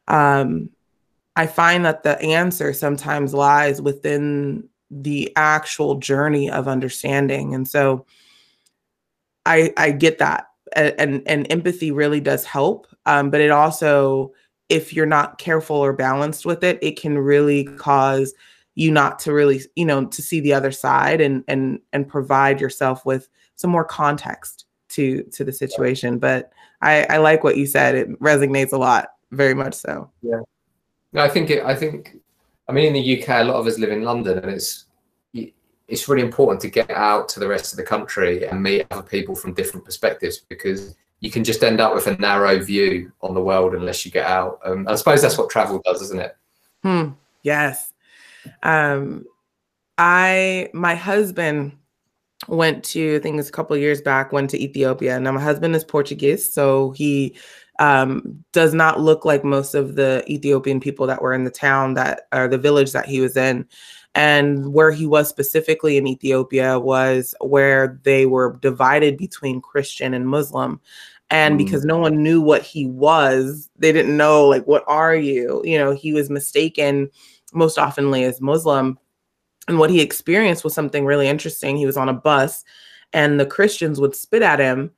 um, 0.08 0.68
I 1.36 1.46
find 1.46 1.86
that 1.86 2.02
the 2.02 2.20
answer 2.20 2.74
sometimes 2.74 3.32
lies 3.32 3.80
within 3.80 4.68
the 4.90 5.32
actual 5.36 5.94
journey 5.94 6.50
of 6.50 6.68
understanding. 6.68 7.54
And 7.54 7.66
so 7.66 8.04
I 9.46 9.72
I 9.76 9.92
get 9.92 10.18
that. 10.18 10.48
And 10.74 10.94
and, 10.98 11.22
and 11.26 11.50
empathy 11.50 11.92
really 11.92 12.20
does 12.20 12.44
help. 12.44 12.86
Um, 13.06 13.30
but 13.30 13.40
it 13.40 13.50
also, 13.50 14.32
if 14.70 14.94
you're 14.94 15.04
not 15.04 15.38
careful 15.38 15.76
or 15.76 15.92
balanced 15.92 16.46
with 16.46 16.64
it, 16.64 16.78
it 16.80 16.98
can 16.98 17.18
really 17.18 17.64
cause 17.64 18.32
you 18.76 18.90
not 18.90 19.18
to 19.18 19.32
really, 19.32 19.60
you 19.76 19.84
know, 19.84 20.06
to 20.06 20.22
see 20.22 20.40
the 20.40 20.54
other 20.54 20.72
side 20.72 21.20
and 21.20 21.44
and 21.48 21.80
and 21.92 22.08
provide 22.08 22.60
yourself 22.60 23.04
with 23.04 23.28
some 23.56 23.70
more 23.70 23.84
context 23.84 24.64
to 24.90 25.22
to 25.24 25.44
the 25.44 25.52
situation. 25.52 26.18
But 26.18 26.52
I, 26.80 27.04
I 27.10 27.16
like 27.18 27.44
what 27.44 27.56
you 27.56 27.66
said. 27.66 27.94
It 27.94 28.20
resonates 28.20 28.72
a 28.72 28.78
lot 28.78 29.08
very 29.32 29.54
much 29.54 29.74
so. 29.74 30.10
Yeah, 30.22 30.40
I 31.14 31.28
think 31.28 31.50
it. 31.50 31.64
I 31.64 31.74
think. 31.74 32.16
I 32.68 32.72
mean, 32.72 32.86
in 32.86 32.92
the 32.92 33.20
UK, 33.22 33.28
a 33.28 33.44
lot 33.44 33.56
of 33.56 33.66
us 33.66 33.80
live 33.80 33.90
in 33.90 34.04
London, 34.04 34.38
and 34.38 34.50
it's 34.50 34.86
it's 35.34 36.08
really 36.08 36.22
important 36.22 36.60
to 36.60 36.70
get 36.70 36.88
out 36.92 37.28
to 37.28 37.40
the 37.40 37.48
rest 37.48 37.72
of 37.72 37.76
the 37.76 37.82
country 37.82 38.46
and 38.46 38.62
meet 38.62 38.86
other 38.92 39.02
people 39.02 39.34
from 39.34 39.52
different 39.52 39.84
perspectives 39.84 40.38
because 40.38 40.94
you 41.20 41.30
can 41.30 41.44
just 41.44 41.62
end 41.62 41.80
up 41.80 41.94
with 41.94 42.06
a 42.06 42.16
narrow 42.16 42.58
view 42.58 43.12
on 43.20 43.34
the 43.34 43.40
world 43.40 43.74
unless 43.74 44.04
you 44.04 44.10
get 44.10 44.26
out. 44.26 44.58
Um, 44.64 44.88
I 44.88 44.94
suppose 44.94 45.22
that's 45.22 45.38
what 45.38 45.50
travel 45.50 45.80
does, 45.84 46.02
isn't 46.02 46.20
it? 46.20 46.36
Hmm. 46.82 47.10
Yes. 47.42 47.92
Um, 48.62 49.26
I 49.98 50.70
my 50.72 50.94
husband 50.94 51.72
went 52.48 52.82
to 52.84 53.16
I 53.16 53.18
think 53.18 53.38
it's 53.38 53.50
a 53.50 53.52
couple 53.52 53.76
years 53.76 54.00
back 54.00 54.32
went 54.32 54.48
to 54.50 54.62
Ethiopia. 54.62 55.20
Now 55.20 55.32
my 55.32 55.42
husband 55.42 55.76
is 55.76 55.84
Portuguese, 55.84 56.50
so 56.50 56.92
he 56.92 57.36
um, 57.80 58.44
does 58.52 58.72
not 58.72 59.00
look 59.00 59.24
like 59.24 59.44
most 59.44 59.74
of 59.74 59.96
the 59.96 60.24
Ethiopian 60.28 60.80
people 60.80 61.06
that 61.06 61.20
were 61.20 61.34
in 61.34 61.44
the 61.44 61.50
town 61.50 61.94
that 61.94 62.28
or 62.32 62.48
the 62.48 62.58
village 62.58 62.92
that 62.92 63.06
he 63.06 63.20
was 63.20 63.36
in. 63.36 63.66
And 64.14 64.72
where 64.72 64.90
he 64.90 65.06
was 65.06 65.28
specifically 65.28 65.96
in 65.96 66.06
Ethiopia 66.06 66.80
was 66.80 67.34
where 67.40 68.00
they 68.02 68.26
were 68.26 68.58
divided 68.60 69.16
between 69.16 69.60
Christian 69.60 70.14
and 70.14 70.28
Muslim. 70.28 70.80
And 71.30 71.54
mm. 71.54 71.58
because 71.58 71.84
no 71.84 71.98
one 71.98 72.22
knew 72.22 72.40
what 72.40 72.62
he 72.62 72.86
was, 72.86 73.70
they 73.78 73.92
didn't 73.92 74.16
know, 74.16 74.46
like, 74.46 74.66
what 74.66 74.82
are 74.88 75.14
you? 75.14 75.62
You 75.64 75.78
know, 75.78 75.92
he 75.92 76.12
was 76.12 76.28
mistaken 76.28 77.08
most 77.52 77.78
oftenly 77.78 78.24
as 78.24 78.40
Muslim. 78.40 78.98
And 79.68 79.78
what 79.78 79.90
he 79.90 80.00
experienced 80.00 80.64
was 80.64 80.74
something 80.74 81.04
really 81.04 81.28
interesting. 81.28 81.76
He 81.76 81.86
was 81.86 81.96
on 81.96 82.08
a 82.08 82.14
bus 82.14 82.64
and 83.12 83.38
the 83.38 83.46
Christians 83.46 84.00
would 84.00 84.16
spit 84.16 84.42
at 84.42 84.58
him 84.58 84.90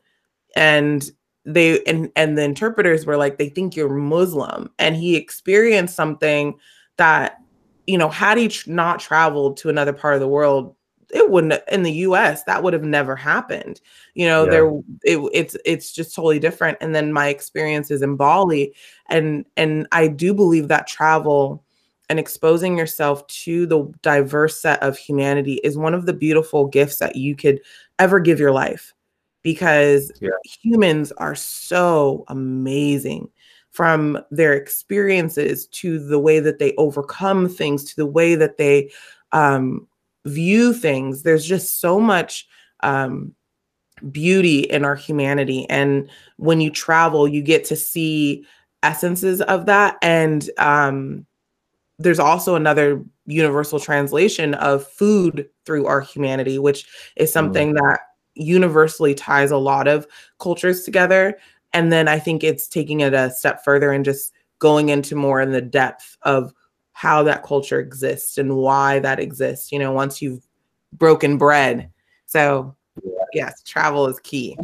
and 0.57 1.11
they 1.45 1.83
and 1.85 2.11
and 2.14 2.38
the 2.38 2.42
interpreters 2.42 3.04
were 3.04 3.16
like 3.16 3.38
they 3.38 3.49
think 3.49 3.75
you're 3.75 3.88
muslim 3.88 4.71
and 4.78 4.95
he 4.95 5.16
experienced 5.16 5.95
something 5.95 6.54
that 6.99 7.38
you 7.87 7.99
know 7.99 8.09
had 8.09 8.39
he 8.39 8.51
not 8.67 9.01
traveled 9.01 9.57
to 9.57 9.69
another 9.69 9.93
part 9.93 10.15
of 10.15 10.21
the 10.21 10.29
world 10.29 10.75
it 11.12 11.31
wouldn't 11.31 11.62
in 11.71 11.83
the 11.83 11.93
us 11.93 12.43
that 12.45 12.62
would 12.62 12.73
have 12.73 12.85
never 12.85 13.15
happened 13.15 13.81
you 14.15 14.27
know 14.27 14.45
yeah. 14.45 14.51
there 14.51 14.69
it, 15.03 15.31
it's 15.33 15.57
it's 15.65 15.93
just 15.93 16.15
totally 16.15 16.39
different 16.39 16.79
and 16.81 16.95
then 16.95 17.12
my 17.12 17.29
experiences 17.29 18.03
in 18.03 18.17
bali 18.17 18.75
and 19.09 19.45
and 19.57 19.87
i 19.93 20.09
do 20.09 20.33
believe 20.33 20.69
that 20.69 20.87
travel 20.87 21.65
and 22.09 22.19
exposing 22.19 22.77
yourself 22.77 23.27
to 23.29 23.67
the 23.67 23.91
diverse 24.03 24.61
set 24.61 24.83
of 24.83 24.99
humanity 24.99 25.55
is 25.65 25.79
one 25.79 25.95
of 25.95 26.07
the 26.07 26.12
beautiful 26.12 26.67
gifts 26.67 26.99
that 26.99 27.17
you 27.17 27.35
could 27.35 27.61
ever 27.99 28.21
give 28.21 28.39
your 28.39 28.53
life 28.53 28.93
because 29.43 30.12
yeah. 30.21 30.31
humans 30.62 31.12
are 31.12 31.35
so 31.35 32.25
amazing 32.29 33.29
from 33.73 34.19
their 34.31 34.52
experiences 34.52 35.67
to 35.69 35.99
the 35.99 36.19
way 36.19 36.41
that 36.41 36.59
they 36.59 36.75
overcome 36.76 37.49
things 37.49 37.85
to 37.85 37.97
the 37.97 38.07
way 38.07 38.35
that 38.35 38.57
they 38.59 38.91
um, 39.33 39.87
view 40.25 40.73
things 40.73 41.23
there's 41.23 41.45
just 41.45 41.81
so 41.81 41.99
much 41.99 42.47
um, 42.83 43.35
beauty 44.11 44.61
in 44.61 44.85
our 44.85 44.95
humanity 44.95 45.69
and 45.69 46.09
when 46.37 46.61
you 46.61 46.71
travel 46.71 47.26
you 47.26 47.43
get 47.43 47.64
to 47.64 47.76
see 47.76 48.45
essences 48.83 49.41
of 49.43 49.67
that 49.67 49.97
and 50.02 50.50
um, 50.59 51.26
there's 51.99 52.19
also 52.19 52.55
another 52.55 53.02
universal 53.26 53.79
translation 53.79 54.55
of 54.55 54.87
food 54.87 55.49
through 55.64 55.87
our 55.87 56.00
humanity 56.00 56.59
which 56.59 56.87
is 57.17 57.31
mm. 57.31 57.33
something 57.33 57.73
mm. 57.73 57.76
that 57.76 58.00
universally 58.35 59.14
ties 59.14 59.50
a 59.50 59.57
lot 59.57 59.88
of 59.88 60.07
cultures 60.38 60.85
together. 60.85 61.38
And 61.75 61.93
then 61.93 62.09
I 62.09 62.19
think 62.19 62.45
it's 62.45 62.67
taking 62.69 63.00
it 63.00 63.14
a 63.14 63.31
step 63.31 63.64
further 63.64 63.93
and 63.93 64.05
just 64.05 64.33
going 64.59 64.91
into 64.91 65.17
more 65.17 65.41
in 65.41 65.52
the 65.52 65.61
depth 65.61 66.17
of 66.23 66.52
how 66.93 67.23
that 67.25 67.43
culture 67.43 67.81
exists 67.81 68.38
and 68.38 68.57
why 68.57 68.99
that 69.00 69.19
exists, 69.19 69.73
you 69.73 69.79
know, 69.79 69.93
once 69.93 70.21
you've 70.21 70.47
broken 70.93 71.38
bread. 71.38 71.91
So 72.26 72.76
yes, 73.33 73.62
travel 73.62 74.07
is 74.07 74.21
key. 74.21 74.57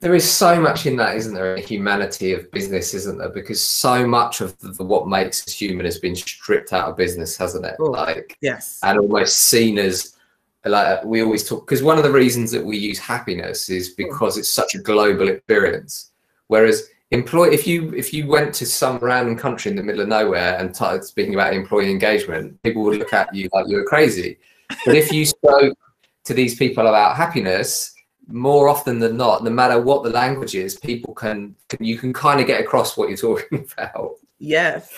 There 0.00 0.14
is 0.14 0.30
so 0.30 0.60
much 0.60 0.86
in 0.86 0.96
that, 0.96 1.16
isn't 1.16 1.34
there? 1.34 1.56
A 1.56 1.60
humanity 1.60 2.32
of 2.32 2.50
business, 2.52 2.94
isn't 2.94 3.18
there? 3.18 3.30
Because 3.30 3.60
so 3.60 4.06
much 4.06 4.40
of 4.40 4.56
the, 4.60 4.84
what 4.84 5.08
makes 5.08 5.44
us 5.46 5.52
human 5.52 5.84
has 5.84 5.98
been 5.98 6.14
stripped 6.14 6.72
out 6.72 6.88
of 6.88 6.96
business, 6.96 7.36
hasn't 7.36 7.66
it? 7.66 7.74
Ooh, 7.80 7.90
like 7.90 8.38
yes, 8.40 8.78
and 8.84 8.98
almost 8.98 9.48
seen 9.48 9.76
as 9.76 10.16
like 10.64 10.86
uh, 10.86 11.00
we 11.04 11.22
always 11.22 11.48
talk 11.48 11.66
because 11.66 11.82
one 11.82 11.98
of 11.98 12.04
the 12.04 12.12
reasons 12.12 12.52
that 12.52 12.64
we 12.64 12.76
use 12.76 12.98
happiness 12.98 13.68
is 13.68 13.88
hmm. 13.88 14.04
because 14.04 14.38
it's 14.38 14.48
such 14.48 14.76
a 14.76 14.78
global 14.78 15.28
experience 15.28 16.12
whereas 16.48 16.88
employ 17.10 17.48
if 17.48 17.66
you 17.66 17.94
if 17.94 18.12
you 18.12 18.26
went 18.26 18.54
to 18.54 18.66
some 18.66 18.98
random 18.98 19.36
country 19.36 19.70
in 19.70 19.76
the 19.76 19.82
middle 19.82 20.02
of 20.02 20.08
nowhere 20.08 20.58
and 20.58 20.74
started 20.74 21.04
speaking 21.04 21.34
about 21.34 21.54
employee 21.54 21.90
engagement 21.90 22.60
people 22.62 22.82
would 22.82 22.98
look 22.98 23.12
at 23.12 23.34
you 23.34 23.48
like 23.52 23.66
you 23.68 23.76
were 23.76 23.84
crazy. 23.84 24.38
But 24.84 24.96
if 24.96 25.10
you 25.10 25.24
spoke 25.24 25.78
to 26.24 26.34
these 26.34 26.56
people 26.56 26.86
about 26.86 27.16
happiness 27.16 27.94
more 28.26 28.68
often 28.68 28.98
than 28.98 29.16
not 29.16 29.42
no 29.42 29.50
matter 29.50 29.80
what 29.80 30.02
the 30.02 30.10
language 30.10 30.54
is 30.54 30.76
people 30.76 31.14
can, 31.14 31.54
can 31.70 31.82
you 31.82 31.96
can 31.96 32.12
kind 32.12 32.40
of 32.40 32.46
get 32.46 32.60
across 32.60 32.96
what 32.96 33.08
you're 33.08 33.16
talking 33.16 33.66
about. 33.78 34.16
Yes. 34.38 34.92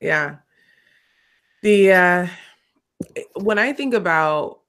Yeah. 0.00 0.36
The 1.62 1.92
uh 1.92 2.26
when 3.34 3.58
I 3.58 3.72
think 3.72 3.92
about 3.94 4.60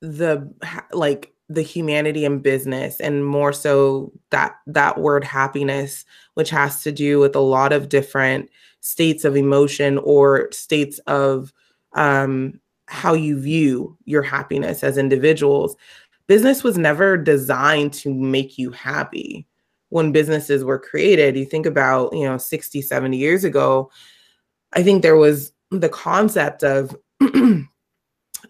the 0.00 0.52
like 0.92 1.31
the 1.54 1.62
humanity 1.62 2.24
in 2.24 2.38
business 2.38 3.00
and 3.00 3.26
more 3.26 3.52
so 3.52 4.12
that 4.30 4.56
that 4.66 4.98
word 4.98 5.24
happiness 5.24 6.04
which 6.34 6.50
has 6.50 6.82
to 6.82 6.92
do 6.92 7.18
with 7.18 7.34
a 7.36 7.40
lot 7.40 7.72
of 7.72 7.88
different 7.88 8.48
states 8.80 9.24
of 9.24 9.36
emotion 9.36 9.98
or 9.98 10.50
states 10.50 10.98
of 11.06 11.52
um, 11.94 12.60
how 12.86 13.12
you 13.12 13.38
view 13.38 13.96
your 14.04 14.22
happiness 14.22 14.82
as 14.82 14.98
individuals. 14.98 15.76
Business 16.26 16.64
was 16.64 16.78
never 16.78 17.16
designed 17.16 17.92
to 17.94 18.12
make 18.12 18.58
you 18.58 18.70
happy. 18.70 19.46
When 19.90 20.10
businesses 20.10 20.64
were 20.64 20.78
created 20.78 21.36
you 21.36 21.44
think 21.44 21.66
about 21.66 22.14
you 22.14 22.24
know 22.24 22.38
60 22.38 22.80
70 22.80 23.14
years 23.14 23.44
ago 23.44 23.90
i 24.72 24.82
think 24.82 25.02
there 25.02 25.16
was 25.16 25.52
the 25.70 25.90
concept 25.90 26.64
of 26.64 26.96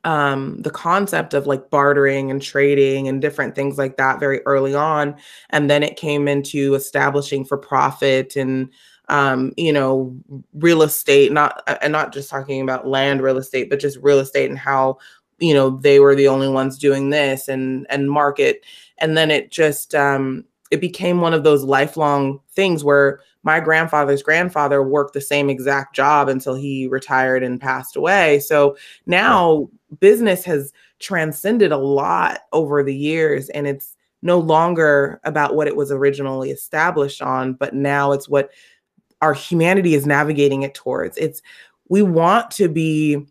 um, 0.04 0.60
the 0.62 0.70
concept 0.70 1.34
of 1.34 1.46
like 1.46 1.70
bartering 1.70 2.30
and 2.30 2.42
trading 2.42 3.08
and 3.08 3.22
different 3.22 3.54
things 3.54 3.78
like 3.78 3.96
that 3.96 4.18
very 4.20 4.40
early 4.46 4.74
on. 4.74 5.14
And 5.50 5.70
then 5.70 5.82
it 5.82 5.96
came 5.96 6.26
into 6.28 6.74
establishing 6.74 7.44
for 7.44 7.56
profit 7.56 8.36
and 8.36 8.68
um, 9.08 9.52
you 9.56 9.72
know, 9.72 10.16
real 10.54 10.82
estate, 10.82 11.32
not 11.32 11.62
and 11.82 11.92
not 11.92 12.12
just 12.12 12.30
talking 12.30 12.62
about 12.62 12.86
land 12.86 13.20
real 13.22 13.36
estate, 13.36 13.68
but 13.68 13.80
just 13.80 13.98
real 13.98 14.20
estate 14.20 14.48
and 14.48 14.58
how, 14.58 14.98
you 15.38 15.52
know, 15.52 15.70
they 15.82 16.00
were 16.00 16.14
the 16.14 16.28
only 16.28 16.48
ones 16.48 16.78
doing 16.78 17.10
this 17.10 17.48
and 17.48 17.86
and 17.90 18.10
market. 18.10 18.64
And 18.98 19.16
then 19.16 19.30
it 19.30 19.50
just 19.50 19.94
um 19.94 20.44
it 20.70 20.80
became 20.80 21.20
one 21.20 21.34
of 21.34 21.44
those 21.44 21.64
lifelong 21.64 22.40
things 22.52 22.84
where 22.84 23.20
my 23.42 23.60
grandfather's 23.60 24.22
grandfather 24.22 24.82
worked 24.82 25.14
the 25.14 25.20
same 25.20 25.50
exact 25.50 25.94
job 25.94 26.28
until 26.28 26.54
he 26.54 26.86
retired 26.86 27.42
and 27.42 27.60
passed 27.60 27.96
away. 27.96 28.38
So 28.40 28.76
now 29.06 29.68
business 30.00 30.44
has 30.44 30.72
transcended 31.00 31.72
a 31.72 31.76
lot 31.76 32.40
over 32.52 32.82
the 32.82 32.94
years 32.94 33.48
and 33.50 33.66
it's 33.66 33.96
no 34.22 34.38
longer 34.38 35.20
about 35.24 35.56
what 35.56 35.66
it 35.66 35.74
was 35.74 35.90
originally 35.90 36.50
established 36.50 37.20
on, 37.20 37.54
but 37.54 37.74
now 37.74 38.12
it's 38.12 38.28
what 38.28 38.50
our 39.20 39.34
humanity 39.34 39.94
is 39.94 40.06
navigating 40.06 40.62
it 40.62 40.74
towards. 40.74 41.18
It's 41.18 41.42
we 41.88 42.02
want 42.02 42.50
to 42.52 42.68
be 42.68 43.26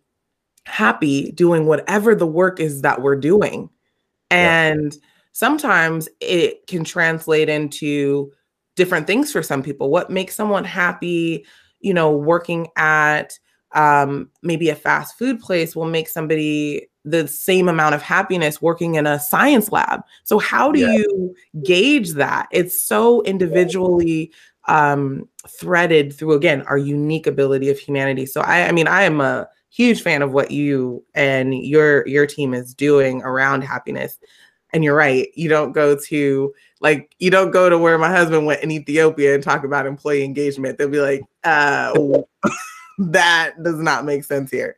happy 0.66 1.32
doing 1.32 1.66
whatever 1.66 2.14
the 2.14 2.28
work 2.28 2.60
is 2.60 2.82
that 2.82 3.02
we're 3.02 3.16
doing. 3.16 3.70
And 4.30 4.94
yeah. 4.94 5.00
sometimes 5.32 6.08
it 6.20 6.68
can 6.68 6.84
translate 6.84 7.50
into 7.50 8.32
different 8.76 9.08
things 9.08 9.32
for 9.32 9.44
some 9.44 9.64
people. 9.64 9.90
What 9.90 10.10
makes 10.10 10.36
someone 10.36 10.64
happy, 10.64 11.46
you 11.80 11.94
know, 11.94 12.16
working 12.16 12.68
at 12.76 13.38
um, 13.74 14.30
maybe 14.42 14.70
a 14.70 14.76
fast 14.76 15.18
food 15.18 15.40
place 15.40 15.76
will 15.76 15.86
make 15.86 16.10
somebody 16.10 16.88
the 17.04 17.28
same 17.28 17.68
amount 17.68 17.96
of 17.96 18.02
happiness 18.02 18.62
working 18.62 18.96
in 18.96 19.08
a 19.08 19.20
science 19.20 19.72
lab. 19.72 20.02
So 20.24 20.38
how 20.38 20.72
do 20.72 20.80
yeah. 20.80 20.94
you 20.94 21.36
gauge 21.64 22.12
that? 22.12 22.48
It's 22.52 22.84
so 22.84 23.24
individually 23.24 24.32
um, 24.68 25.28
threaded 25.48 26.14
through 26.14 26.34
again 26.34 26.62
our 26.64 26.78
unique 26.78 27.28
ability 27.28 27.70
of 27.70 27.80
humanity. 27.80 28.26
So 28.26 28.42
I, 28.42 28.68
I 28.68 28.72
mean, 28.72 28.88
I 28.88 29.04
am 29.04 29.20
a 29.20 29.48
huge 29.70 30.02
fan 30.02 30.22
of 30.22 30.34
what 30.34 30.52
you 30.52 31.04
and 31.16 31.56
your 31.56 32.06
your 32.08 32.28
team 32.28 32.54
is 32.54 32.74
doing 32.74 33.22
around 33.24 33.64
happiness. 33.64 34.20
And 34.74 34.84
you're 34.84 34.96
right, 34.96 35.28
you 35.36 35.50
don't 35.50 35.74
go 35.74 35.96
to 35.96 36.54
like 36.80 37.14
you 37.20 37.30
don't 37.30 37.52
go 37.52 37.70
to 37.70 37.78
where 37.78 37.98
my 37.98 38.10
husband 38.10 38.46
went 38.46 38.64
in 38.64 38.72
Ethiopia 38.72 39.36
and 39.36 39.44
talk 39.44 39.64
about 39.64 39.86
employee 39.86 40.24
engagement. 40.24 40.78
They'll 40.78 40.90
be 40.90 41.02
like, 41.02 41.22
uh, 41.44 41.94
that 42.98 43.62
does 43.64 43.80
not 43.80 44.06
make 44.06 44.24
sense 44.24 44.52
here. 44.52 44.78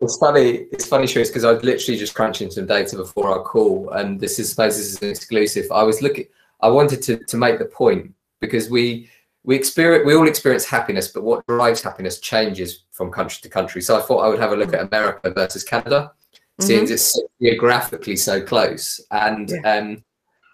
It's 0.00 0.16
funny. 0.16 0.66
It's 0.72 0.86
funny, 0.86 1.04
Cherise, 1.04 1.28
because 1.28 1.44
I 1.44 1.52
was 1.52 1.62
literally 1.62 1.98
just 1.98 2.14
crunching 2.14 2.50
some 2.50 2.66
data 2.66 2.96
before 2.96 3.28
our 3.28 3.42
call, 3.42 3.90
and 3.90 4.18
this 4.18 4.38
is 4.38 4.50
suppose 4.50 4.78
this 4.78 4.94
is 4.94 5.02
an 5.02 5.10
exclusive. 5.10 5.66
I 5.70 5.82
was 5.82 6.00
looking. 6.00 6.24
I 6.60 6.68
wanted 6.68 7.02
to 7.02 7.18
to 7.18 7.36
make 7.36 7.58
the 7.58 7.66
point 7.66 8.14
because 8.40 8.70
we 8.70 9.10
we 9.44 9.56
experience 9.56 10.06
we 10.06 10.14
all 10.14 10.26
experience 10.26 10.64
happiness, 10.64 11.08
but 11.08 11.22
what 11.22 11.46
drives 11.46 11.82
happiness 11.82 12.18
changes 12.18 12.84
from 12.92 13.10
country 13.10 13.40
to 13.42 13.48
country. 13.50 13.82
So 13.82 13.98
I 13.98 14.02
thought 14.02 14.20
I 14.20 14.28
would 14.28 14.40
have 14.40 14.52
a 14.52 14.56
look 14.56 14.72
at 14.72 14.86
America 14.86 15.30
versus 15.30 15.64
Canada, 15.64 16.12
mm-hmm. 16.60 16.66
seeing 16.66 16.90
it's 16.90 17.20
geographically 17.40 18.16
so 18.16 18.40
close. 18.40 19.00
And 19.10 19.50
yeah. 19.50 19.76
um, 19.76 20.04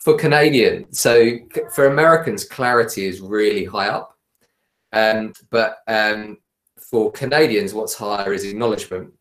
for 0.04 0.16
Canadian, 0.16 0.92
so 0.92 1.38
for 1.74 1.86
Americans, 1.86 2.44
clarity 2.44 3.06
is 3.06 3.20
really 3.20 3.64
high 3.64 3.88
up. 3.88 4.16
Um, 4.92 5.32
but 5.50 5.78
um, 5.88 6.38
for 6.78 7.10
Canadians, 7.12 7.74
what's 7.74 7.94
higher 7.94 8.32
is 8.32 8.44
acknowledgement, 8.44 9.12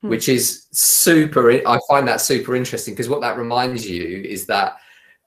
hmm. 0.00 0.08
which 0.08 0.28
is 0.28 0.66
super. 0.72 1.50
I 1.50 1.78
find 1.88 2.06
that 2.08 2.20
super 2.20 2.56
interesting 2.56 2.94
because 2.94 3.08
what 3.08 3.20
that 3.20 3.38
reminds 3.38 3.88
you 3.88 4.22
is 4.22 4.46
that 4.46 4.76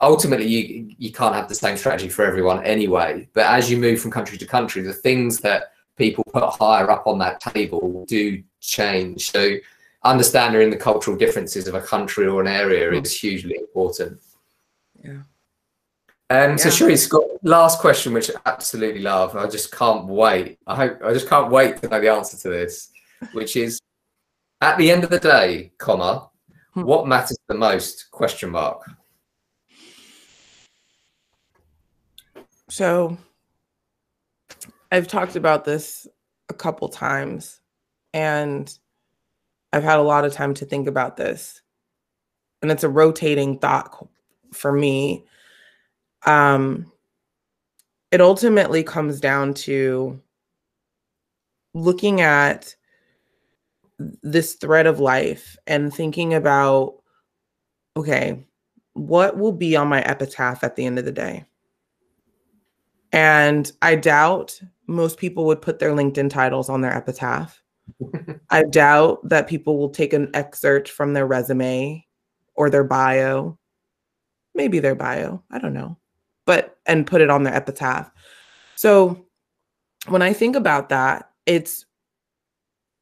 ultimately 0.01 0.45
you 0.45 0.93
you 0.97 1.11
can't 1.11 1.33
have 1.35 1.47
the 1.47 1.55
same 1.55 1.77
strategy 1.77 2.09
for 2.09 2.25
everyone 2.25 2.63
anyway. 2.63 3.27
But 3.33 3.45
as 3.45 3.71
you 3.71 3.77
move 3.77 4.01
from 4.01 4.11
country 4.11 4.37
to 4.37 4.45
country, 4.45 4.81
the 4.81 4.93
things 4.93 5.39
that 5.39 5.71
people 5.97 6.23
put 6.25 6.43
higher 6.43 6.91
up 6.91 7.07
on 7.07 7.17
that 7.19 7.39
table 7.39 8.05
do 8.07 8.43
change. 8.59 9.31
So 9.31 9.55
understanding 10.05 10.69
the 10.69 10.77
cultural 10.77 11.17
differences 11.17 11.67
of 11.67 11.73
a 11.75 11.81
country 11.81 12.27
or 12.27 12.39
an 12.39 12.47
area 12.47 12.89
hmm. 12.89 13.03
is 13.03 13.19
hugely 13.19 13.55
important. 13.57 14.21
Yeah. 15.03 15.23
Um, 16.29 16.51
yeah. 16.51 16.55
So, 16.55 16.69
Sherry, 16.69 16.95
Scott, 16.95 17.23
last 17.43 17.79
question, 17.79 18.13
which 18.13 18.29
I 18.29 18.33
absolutely 18.45 19.01
love. 19.01 19.35
I 19.35 19.47
just 19.47 19.71
can't 19.71 20.05
wait. 20.05 20.59
I 20.65 20.75
hope 20.75 20.99
I 21.03 21.13
just 21.13 21.27
can't 21.27 21.51
wait 21.51 21.77
to 21.77 21.89
know 21.89 21.99
the 21.99 22.11
answer 22.11 22.37
to 22.37 22.49
this, 22.49 22.91
which 23.33 23.55
is, 23.55 23.81
at 24.61 24.77
the 24.77 24.89
end 24.89 25.03
of 25.03 25.09
the 25.09 25.19
day, 25.19 25.71
comma, 25.77 26.29
hmm. 26.73 26.83
what 26.83 27.07
matters 27.07 27.37
the 27.47 27.55
most? 27.55 28.09
Question 28.11 28.51
mark. 28.51 28.89
So, 32.69 33.17
I've 34.91 35.07
talked 35.07 35.35
about 35.35 35.65
this 35.65 36.07
a 36.49 36.53
couple 36.53 36.89
times, 36.89 37.59
and 38.13 38.75
I've 39.75 39.83
had 39.83 39.99
a 39.99 40.03
lot 40.03 40.25
of 40.25 40.33
time 40.33 40.53
to 40.55 40.65
think 40.65 40.87
about 40.87 41.17
this, 41.17 41.61
and 42.61 42.71
it's 42.71 42.83
a 42.83 42.89
rotating 42.89 43.59
thought 43.59 44.07
for 44.53 44.71
me 44.71 45.25
um, 46.25 46.91
it 48.11 48.21
ultimately 48.21 48.83
comes 48.83 49.19
down 49.19 49.53
to 49.53 50.21
looking 51.73 52.21
at 52.21 52.75
this 54.23 54.55
thread 54.55 54.87
of 54.87 54.99
life 54.99 55.57
and 55.67 55.93
thinking 55.93 56.33
about 56.33 56.95
okay, 57.97 58.45
what 58.93 59.37
will 59.37 59.53
be 59.53 59.75
on 59.75 59.87
my 59.87 60.01
epitaph 60.01 60.63
at 60.63 60.75
the 60.75 60.85
end 60.85 60.99
of 60.99 61.05
the 61.05 61.11
day? 61.11 61.45
And 63.13 63.71
I 63.81 63.95
doubt 63.95 64.59
most 64.87 65.17
people 65.17 65.45
would 65.45 65.61
put 65.61 65.79
their 65.79 65.91
LinkedIn 65.91 66.29
titles 66.29 66.69
on 66.69 66.81
their 66.81 66.93
epitaph. 66.93 67.61
I 68.49 68.63
doubt 68.63 69.27
that 69.29 69.47
people 69.47 69.77
will 69.77 69.89
take 69.89 70.13
an 70.13 70.29
excerpt 70.33 70.89
from 70.89 71.13
their 71.13 71.27
resume 71.27 72.05
or 72.55 72.69
their 72.69 72.83
bio, 72.83 73.57
maybe 74.53 74.79
their 74.79 74.95
bio. 74.95 75.43
I 75.51 75.59
don't 75.59 75.73
know 75.73 75.97
but 76.45 76.77
and 76.85 77.07
put 77.07 77.21
it 77.21 77.29
on 77.29 77.43
their 77.43 77.53
epitaph. 77.53 78.11
So 78.75 79.25
when 80.07 80.21
I 80.21 80.33
think 80.33 80.55
about 80.55 80.89
that, 80.89 81.31
it's 81.45 81.85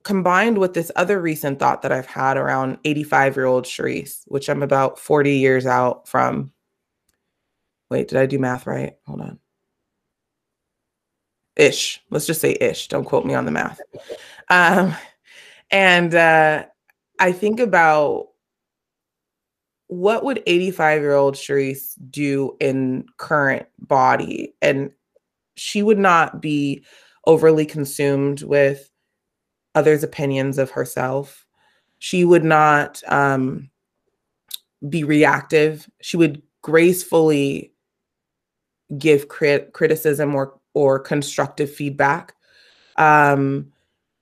combined 0.04 0.58
with 0.58 0.74
this 0.74 0.92
other 0.96 1.22
recent 1.22 1.60
thought 1.60 1.82
that 1.82 1.92
I've 1.92 2.06
had 2.06 2.38
around 2.38 2.78
85 2.84 3.36
year 3.36 3.46
old 3.46 3.66
Cherise, 3.66 4.24
which 4.28 4.50
I'm 4.50 4.64
about 4.64 5.00
40 5.00 5.36
years 5.38 5.66
out 5.66 6.08
from. 6.08 6.52
Wait, 7.90 8.08
did 8.08 8.18
I 8.18 8.26
do 8.26 8.40
math 8.40 8.66
right? 8.66 8.96
Hold 9.06 9.22
on. 9.22 9.40
Ish. 11.56 12.02
Let's 12.10 12.26
just 12.26 12.42
say 12.42 12.58
ish. 12.60 12.88
Don't 12.88 13.06
quote 13.06 13.26
me 13.26 13.36
on 13.36 13.46
the 13.46 13.52
math. 13.52 13.80
Um, 14.50 14.96
and 15.72 16.14
uh, 16.14 16.66
I 17.20 17.32
think 17.32 17.60
about 17.60 18.28
what 19.88 20.24
would 20.24 20.42
85 20.48 21.02
year 21.02 21.14
old 21.14 21.36
Cherise 21.36 21.94
do 22.10 22.56
in 22.60 23.06
current 23.18 23.68
body? 23.80 24.54
And 24.62 24.92
she 25.56 25.84
would 25.84 26.00
not 26.00 26.42
be 26.42 26.84
overly 27.26 27.66
consumed 27.66 28.42
with 28.44 28.90
others' 29.76 30.04
opinions 30.04 30.58
of 30.58 30.72
herself. 30.72 31.46
She 32.00 32.26
would 32.26 32.44
not 32.44 33.02
um, 33.08 33.70
be 34.90 35.04
reactive. 35.04 35.90
She 36.02 36.18
would 36.18 36.42
gracefully 36.62 37.74
give 38.98 39.28
crit- 39.28 39.74
criticism 39.74 40.36
or 40.36 40.60
or 40.74 41.00
constructive 41.00 41.72
feedback. 41.72 42.36
Um, 42.98 43.73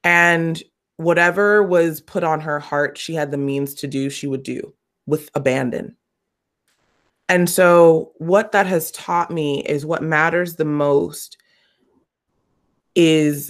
and 0.03 0.61
whatever 0.97 1.63
was 1.63 2.01
put 2.01 2.23
on 2.23 2.39
her 2.41 2.59
heart, 2.59 2.97
she 2.97 3.13
had 3.13 3.31
the 3.31 3.37
means 3.37 3.73
to 3.75 3.87
do, 3.87 4.09
she 4.09 4.27
would 4.27 4.43
do 4.43 4.73
with 5.05 5.29
abandon. 5.33 5.95
And 7.29 7.49
so, 7.49 8.11
what 8.17 8.51
that 8.51 8.65
has 8.67 8.91
taught 8.91 9.31
me 9.31 9.63
is 9.63 9.85
what 9.85 10.03
matters 10.03 10.55
the 10.55 10.65
most 10.65 11.37
is 12.93 13.49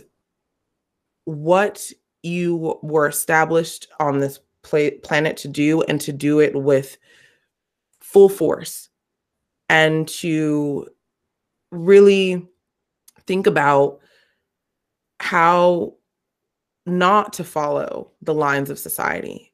what 1.26 1.90
you 2.24 2.80
were 2.84 3.08
established 3.08 3.88
on 4.00 4.20
this 4.20 4.40
pla- 4.62 4.92
planet 5.04 5.38
to 5.38 5.48
do 5.48 5.82
and 5.84 6.00
to 6.02 6.12
do 6.12 6.40
it 6.40 6.56
with 6.56 6.98
full 8.02 8.30
force 8.30 8.90
and 9.70 10.08
to 10.08 10.88
really 11.72 12.46
think 13.26 13.48
about 13.48 14.00
how 15.20 15.94
not 16.86 17.34
to 17.34 17.44
follow 17.44 18.12
the 18.22 18.34
lines 18.34 18.70
of 18.70 18.80
society 18.80 19.54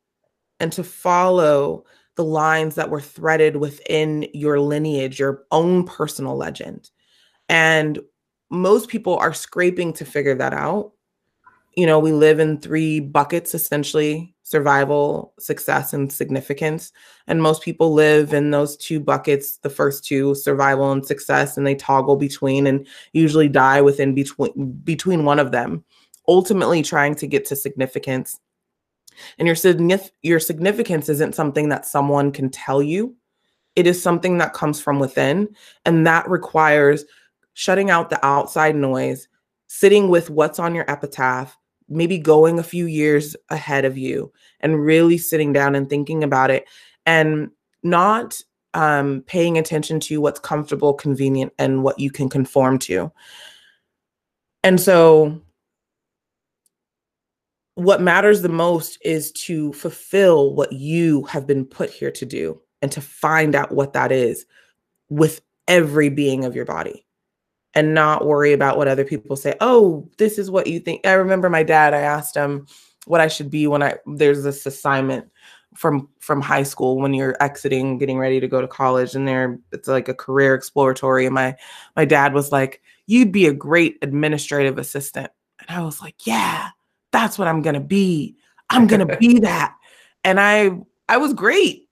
and 0.60 0.72
to 0.74 0.84
follow 0.84 1.86
the 2.16 2.24
lines 2.24 2.76
that 2.76 2.90
were 2.90 3.02
threaded 3.02 3.58
within 3.58 4.28
your 4.34 4.60
lineage, 4.60 5.20
your 5.20 5.44
own 5.52 5.86
personal 5.86 6.36
legend. 6.36 6.90
And 7.48 8.00
most 8.50 8.90
people 8.90 9.18
are 9.18 9.34
scraping 9.34 9.94
to 9.94 10.06
figure 10.06 10.36
that 10.36 10.54
out. 10.54 10.94
You 11.76 11.86
know, 11.86 12.00
we 12.00 12.12
live 12.12 12.40
in 12.40 12.60
three 12.60 13.00
buckets 13.00 13.54
essentially 13.54 14.36
survival, 14.48 15.34
success, 15.40 15.92
and 15.92 16.12
significance. 16.12 16.94
And 17.28 17.44
most 17.44 17.62
people 17.62 17.94
live 17.94 18.34
in 18.34 18.52
those 18.52 18.78
two 18.78 19.02
buckets, 19.02 19.58
the 19.58 19.70
first 19.70 20.06
two, 20.06 20.36
survival 20.36 20.90
and 20.94 21.06
success, 21.06 21.58
and 21.58 21.68
they 21.68 21.76
toggle 21.76 22.16
between 22.16 22.66
and 22.66 22.88
usually 23.12 23.50
die 23.50 23.82
within 23.82 24.16
between 24.16 24.72
between 24.86 25.26
one 25.26 25.38
of 25.38 25.52
them, 25.52 25.84
ultimately 26.28 26.82
trying 26.82 27.16
to 27.16 27.28
get 27.28 27.46
to 27.46 27.56
significance. 27.56 28.40
And 29.40 29.48
your 29.48 29.56
your 30.22 30.40
significance 30.40 31.10
isn't 31.10 31.36
something 31.36 31.70
that 31.70 31.86
someone 31.86 32.32
can 32.32 32.50
tell 32.50 32.84
you. 32.84 33.16
It 33.76 33.88
is 33.88 34.02
something 34.02 34.38
that 34.40 34.54
comes 34.54 34.82
from 34.82 35.00
within, 35.00 35.50
and 35.86 36.06
that 36.06 36.30
requires 36.30 37.06
shutting 37.54 37.90
out 37.90 38.10
the 38.10 38.24
outside 38.26 38.76
noise, 38.76 39.28
sitting 39.68 40.10
with 40.10 40.30
what's 40.30 40.60
on 40.60 40.76
your 40.76 40.90
epitaph, 40.90 41.58
maybe 41.90 42.18
going 42.18 42.60
a 42.60 42.64
few 42.64 42.86
years 42.86 43.36
ahead 43.50 43.86
of 43.86 43.98
you 43.98 44.32
and 44.60 44.84
really 44.84 45.18
sitting 45.18 45.54
down 45.54 45.74
and 45.76 45.90
thinking 45.90 46.24
about 46.24 46.52
it 46.52 46.68
and 47.06 47.50
not 47.84 48.40
um, 48.74 49.24
paying 49.26 49.58
attention 49.58 50.00
to 50.02 50.22
what's 50.22 50.40
comfortable, 50.40 50.94
convenient, 50.94 51.54
and 51.58 51.84
what 51.84 52.00
you 52.00 52.12
can 52.12 52.30
conform 52.30 52.78
to. 52.80 53.12
And 54.64 54.80
so, 54.80 55.42
what 57.78 58.02
matters 58.02 58.42
the 58.42 58.50
most 58.50 58.98
is 59.04 59.32
to 59.32 59.72
fulfill 59.74 60.56
what 60.56 60.74
you 60.74 61.22
have 61.26 61.46
been 61.46 61.64
put 61.64 61.92
here 61.92 62.10
to 62.10 62.26
do 62.26 62.60
and 62.82 62.92
to 62.92 63.00
find 63.00 63.54
out 63.54 63.72
what 63.72 63.94
that 63.94 64.12
is 64.12 64.48
with 65.10 65.42
every 65.68 66.10
being 66.10 66.44
of 66.44 66.56
your 66.56 66.66
body 66.66 67.06
and 67.76 67.94
not 67.94 68.26
worry 68.26 68.52
about 68.52 68.78
what 68.78 68.88
other 68.88 69.06
people 69.06 69.36
say. 69.36 69.54
Oh, 69.62 70.10
this 70.18 70.40
is 70.40 70.50
what 70.50 70.66
you 70.66 70.80
think. 70.80 71.06
I 71.06 71.12
remember 71.12 71.52
my 71.52 71.62
dad, 71.62 71.94
I 71.94 72.00
asked 72.00 72.36
him 72.36 72.66
what 73.06 73.22
I 73.22 73.28
should 73.28 73.52
be 73.52 73.68
when 73.68 73.84
I 73.84 73.98
there's 74.08 74.42
this 74.42 74.66
assignment 74.66 75.30
from 75.76 76.10
from 76.20 76.42
high 76.42 76.64
school 76.64 76.98
when 76.98 77.14
you're 77.14 77.38
exiting, 77.40 78.00
getting 78.00 78.18
ready 78.18 78.40
to 78.40 78.48
go 78.48 78.60
to 78.60 78.68
college, 78.68 79.14
and 79.14 79.28
there 79.28 79.60
it's 79.72 79.88
like 79.88 80.10
a 80.10 80.16
career 80.16 80.56
exploratory. 80.56 81.28
And 81.28 81.36
my 81.36 81.56
my 81.96 82.06
dad 82.06 82.34
was 82.34 82.52
like, 82.52 82.82
You'd 83.06 83.32
be 83.32 83.46
a 83.46 83.54
great 83.54 84.00
administrative 84.02 84.80
assistant. 84.80 85.30
And 85.60 85.78
I 85.78 85.84
was 85.84 86.02
like, 86.02 86.26
Yeah, 86.26 86.70
that's 87.12 87.38
what 87.38 87.48
I'm 87.48 87.62
gonna 87.62 87.80
be. 87.80 88.36
I'm 88.70 88.88
gonna 88.88 89.18
be 89.18 89.40
that. 89.40 89.76
And 90.24 90.40
I 90.40 90.72
I 91.10 91.18
was 91.18 91.34
great. 91.34 91.90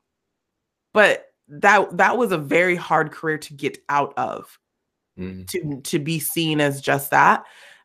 But 0.94 1.26
that 1.48 1.98
that 1.98 2.18
was 2.18 2.32
a 2.32 2.38
very 2.38 2.76
hard 2.76 3.12
career 3.12 3.38
to 3.38 3.54
get 3.54 3.78
out 3.90 4.14
of 4.18 4.58
mm. 5.18 5.48
to 5.50 5.82
to 5.82 6.00
be 6.00 6.20
seen 6.20 6.62
as 6.62 6.82
just 6.82 7.12
that. 7.12 7.44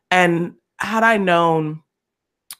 And 0.09 0.55
had 0.79 1.03
I 1.03 1.17
known 1.17 1.81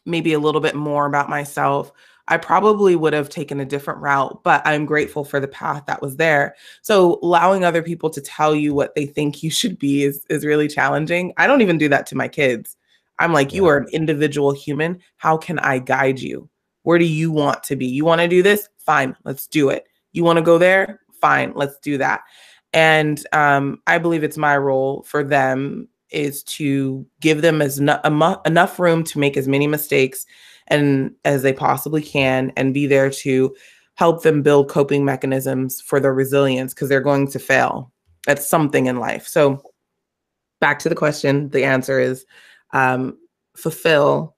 maybe 0.06 0.34
a 0.34 0.40
little 0.40 0.62
bit 0.62 0.76
more 0.76 1.06
about 1.06 1.30
myself, 1.30 1.92
I 2.28 2.38
probably 2.38 2.96
would 2.96 3.14
have 3.14 3.30
taken 3.30 3.60
a 3.60 3.66
different 3.66 4.00
route, 4.00 4.42
but 4.44 4.62
I'm 4.66 4.86
grateful 4.86 5.26
for 5.26 5.40
the 5.40 5.48
path 5.48 5.84
that 5.88 6.02
was 6.02 6.18
there. 6.18 6.56
So 6.82 7.20
allowing 7.22 7.66
other 7.66 7.84
people 7.84 8.10
to 8.12 8.22
tell 8.22 8.56
you 8.56 8.74
what 8.74 8.96
they 8.96 9.06
think 9.06 9.44
you 9.44 9.50
should 9.50 9.78
be 9.78 10.04
is 10.04 10.26
is 10.30 10.46
really 10.46 10.68
challenging. 10.68 11.34
I 11.38 11.48
don't 11.48 11.62
even 11.62 11.78
do 11.78 11.90
that 11.90 12.06
to 12.08 12.16
my 12.16 12.28
kids. 12.28 12.78
I'm 13.22 13.34
like, 13.34 13.54
you 13.54 13.68
are 13.68 13.78
an 13.78 13.88
individual 13.94 14.52
human. 14.52 15.00
How 15.18 15.38
can 15.38 15.60
I 15.60 15.80
guide 15.80 16.20
you? 16.20 16.50
Where 16.84 16.98
do 16.98 17.06
you 17.06 17.32
want 17.32 17.64
to 17.64 17.76
be? 17.76 17.86
You 17.86 18.04
want 18.04 18.22
to 18.22 18.28
do 18.28 18.42
this? 18.42 18.68
Fine, 18.80 19.16
let's 19.24 19.46
do 19.46 19.70
it. 19.70 19.86
You 20.12 20.24
want 20.24 20.38
to 20.38 20.44
go 20.44 20.58
there? 20.58 21.00
Fine, 21.22 21.54
let's 21.56 21.78
do 21.78 22.00
that. 22.00 22.22
And 22.74 23.24
um, 23.32 23.80
I 23.86 24.00
believe 24.00 24.24
it's 24.24 24.38
my 24.38 24.58
role 24.58 25.04
for 25.04 25.24
them 25.24 25.88
is 26.10 26.44
to 26.44 27.06
give 27.20 27.42
them 27.42 27.62
as 27.62 27.80
no, 27.80 28.00
enough 28.46 28.80
room 28.80 29.04
to 29.04 29.20
make 29.20 29.38
as 29.38 29.48
many 29.48 29.68
mistakes 29.68 30.26
and 30.68 31.14
as 31.24 31.44
they 31.44 31.54
possibly 31.54 32.02
can 32.02 32.52
and 32.58 32.74
be 32.74 32.88
there 32.88 33.10
to 33.10 33.56
help 33.96 34.24
them 34.24 34.42
build 34.42 34.68
coping 34.68 35.06
mechanisms 35.06 35.80
for 35.80 36.00
their 36.00 36.14
resilience 36.14 36.74
because 36.74 36.90
they're 36.90 37.02
going 37.02 37.28
to 37.28 37.40
fail 37.40 37.92
at 38.28 38.42
something 38.42 38.88
in 38.88 38.98
life. 38.98 39.28
So 39.28 39.62
back 40.60 40.80
to 40.80 40.90
the 40.90 40.96
question, 40.96 41.50
the 41.50 41.64
answer 41.64 42.00
is 42.00 42.26
um, 42.74 43.18
fulfill 43.56 44.36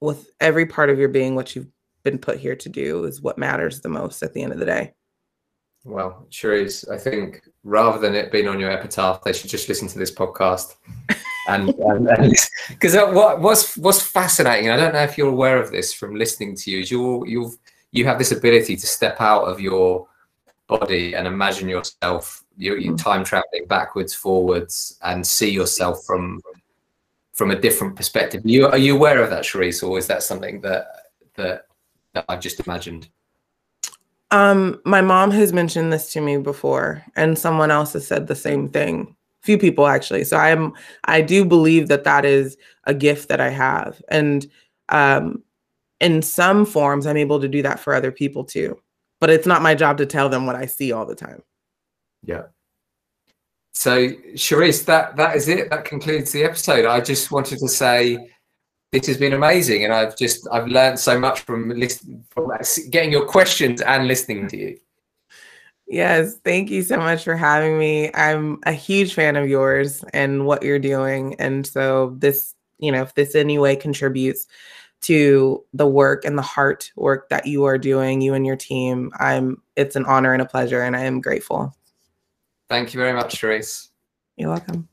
with 0.00 0.30
every 0.40 0.66
part 0.66 0.90
of 0.90 0.98
your 0.98 1.08
being 1.08 1.34
what 1.34 1.54
you've 1.54 1.68
been 2.02 2.18
put 2.18 2.38
here 2.38 2.56
to 2.56 2.68
do 2.68 3.04
is 3.04 3.22
what 3.22 3.38
matters 3.38 3.80
the 3.80 3.88
most 3.88 4.22
at 4.22 4.32
the 4.32 4.42
end 4.42 4.52
of 4.52 4.58
the 4.58 4.66
day. 4.66 4.92
Well, 5.84 6.26
Cherise. 6.30 6.88
I 6.90 6.98
think 6.98 7.42
rather 7.64 7.98
than 7.98 8.14
it 8.14 8.30
being 8.30 8.48
on 8.48 8.60
your 8.60 8.70
epitaph, 8.70 9.22
they 9.24 9.32
should 9.32 9.50
just 9.50 9.68
listen 9.68 9.88
to 9.88 9.98
this 9.98 10.14
podcast. 10.14 10.76
and 11.48 11.66
because 12.68 12.94
what 13.14 13.40
what's 13.40 13.76
what's 13.76 14.00
fascinating, 14.00 14.70
I 14.70 14.76
don't 14.76 14.92
know 14.92 15.02
if 15.02 15.18
you're 15.18 15.28
aware 15.28 15.60
of 15.60 15.72
this 15.72 15.92
from 15.92 16.14
listening 16.14 16.54
to 16.56 16.70
you, 16.70 16.80
is 16.80 16.90
you 16.90 17.26
you've 17.26 17.56
you 17.90 18.04
have 18.04 18.18
this 18.18 18.32
ability 18.32 18.76
to 18.76 18.86
step 18.86 19.20
out 19.20 19.44
of 19.44 19.60
your 19.60 20.06
body 20.68 21.14
and 21.14 21.26
imagine 21.26 21.68
yourself 21.68 22.44
you're, 22.56 22.78
you're 22.78 22.94
mm. 22.94 23.02
time 23.02 23.24
traveling 23.24 23.66
backwards, 23.66 24.14
forwards, 24.14 24.98
and 25.02 25.26
see 25.26 25.50
yourself 25.50 26.04
from 26.04 26.40
from 27.42 27.50
a 27.50 27.60
different 27.60 27.96
perspective. 27.96 28.40
You 28.44 28.68
are 28.68 28.78
you 28.78 28.94
aware 28.94 29.20
of 29.20 29.28
that, 29.30 29.42
Cherise, 29.42 29.82
or 29.82 29.98
is 29.98 30.06
that 30.06 30.22
something 30.22 30.60
that 30.60 30.86
that 31.34 31.66
that 32.14 32.24
I've 32.28 32.38
just 32.38 32.60
imagined? 32.64 33.08
Um, 34.30 34.80
my 34.84 35.00
mom 35.00 35.32
has 35.32 35.52
mentioned 35.52 35.92
this 35.92 36.12
to 36.12 36.20
me 36.20 36.36
before, 36.36 37.02
and 37.16 37.36
someone 37.36 37.72
else 37.72 37.94
has 37.94 38.06
said 38.06 38.28
the 38.28 38.36
same 38.36 38.68
thing. 38.68 39.16
A 39.42 39.44
few 39.44 39.58
people 39.58 39.88
actually. 39.88 40.22
So 40.22 40.36
I'm 40.36 40.72
I 41.06 41.20
do 41.20 41.44
believe 41.44 41.88
that 41.88 42.04
that 42.04 42.24
is 42.24 42.56
a 42.84 42.94
gift 42.94 43.28
that 43.28 43.40
I 43.40 43.48
have, 43.48 44.00
and 44.08 44.46
um, 44.90 45.42
in 45.98 46.22
some 46.22 46.64
forms, 46.64 47.08
I'm 47.08 47.16
able 47.16 47.40
to 47.40 47.48
do 47.48 47.60
that 47.62 47.80
for 47.80 47.92
other 47.92 48.12
people 48.12 48.44
too. 48.44 48.78
But 49.20 49.30
it's 49.30 49.48
not 49.48 49.62
my 49.62 49.74
job 49.74 49.98
to 49.98 50.06
tell 50.06 50.28
them 50.28 50.46
what 50.46 50.54
I 50.54 50.66
see 50.66 50.92
all 50.92 51.06
the 51.06 51.16
time. 51.16 51.42
Yeah. 52.24 52.42
So, 53.72 54.08
Cherise, 54.34 54.84
that 54.84 55.16
that 55.16 55.34
is 55.36 55.48
it. 55.48 55.70
That 55.70 55.84
concludes 55.84 56.30
the 56.32 56.44
episode. 56.44 56.84
I 56.84 57.00
just 57.00 57.30
wanted 57.30 57.58
to 57.58 57.68
say 57.68 58.30
this 58.92 59.06
has 59.06 59.16
been 59.16 59.32
amazing, 59.32 59.84
and 59.84 59.92
I've 59.92 60.16
just 60.16 60.46
I've 60.52 60.68
learned 60.68 60.98
so 60.98 61.18
much 61.18 61.40
from 61.40 61.70
listening, 61.70 62.24
from 62.30 62.52
getting 62.90 63.10
your 63.10 63.26
questions 63.26 63.80
and 63.80 64.06
listening 64.06 64.48
to 64.48 64.56
you. 64.56 64.78
Yes, 65.86 66.36
thank 66.44 66.70
you 66.70 66.82
so 66.82 66.98
much 66.98 67.24
for 67.24 67.36
having 67.36 67.78
me. 67.78 68.10
I'm 68.14 68.58
a 68.64 68.72
huge 68.72 69.14
fan 69.14 69.36
of 69.36 69.48
yours 69.48 70.04
and 70.12 70.46
what 70.46 70.62
you're 70.62 70.78
doing, 70.78 71.34
and 71.40 71.66
so 71.66 72.14
this, 72.18 72.54
you 72.78 72.92
know, 72.92 73.02
if 73.02 73.14
this 73.14 73.34
any 73.34 73.58
way 73.58 73.74
contributes 73.74 74.46
to 75.02 75.64
the 75.72 75.86
work 75.86 76.24
and 76.24 76.38
the 76.38 76.42
heart 76.42 76.92
work 76.96 77.28
that 77.30 77.46
you 77.46 77.64
are 77.64 77.78
doing, 77.78 78.20
you 78.20 78.34
and 78.34 78.46
your 78.46 78.56
team, 78.56 79.10
I'm. 79.18 79.62
It's 79.76 79.96
an 79.96 80.04
honor 80.04 80.34
and 80.34 80.42
a 80.42 80.46
pleasure, 80.46 80.82
and 80.82 80.94
I 80.94 81.04
am 81.04 81.22
grateful. 81.22 81.74
Thank 82.72 82.94
you 82.94 83.00
very 83.00 83.12
much, 83.12 83.38
Cherise. 83.38 83.88
You're 84.34 84.48
welcome. 84.48 84.88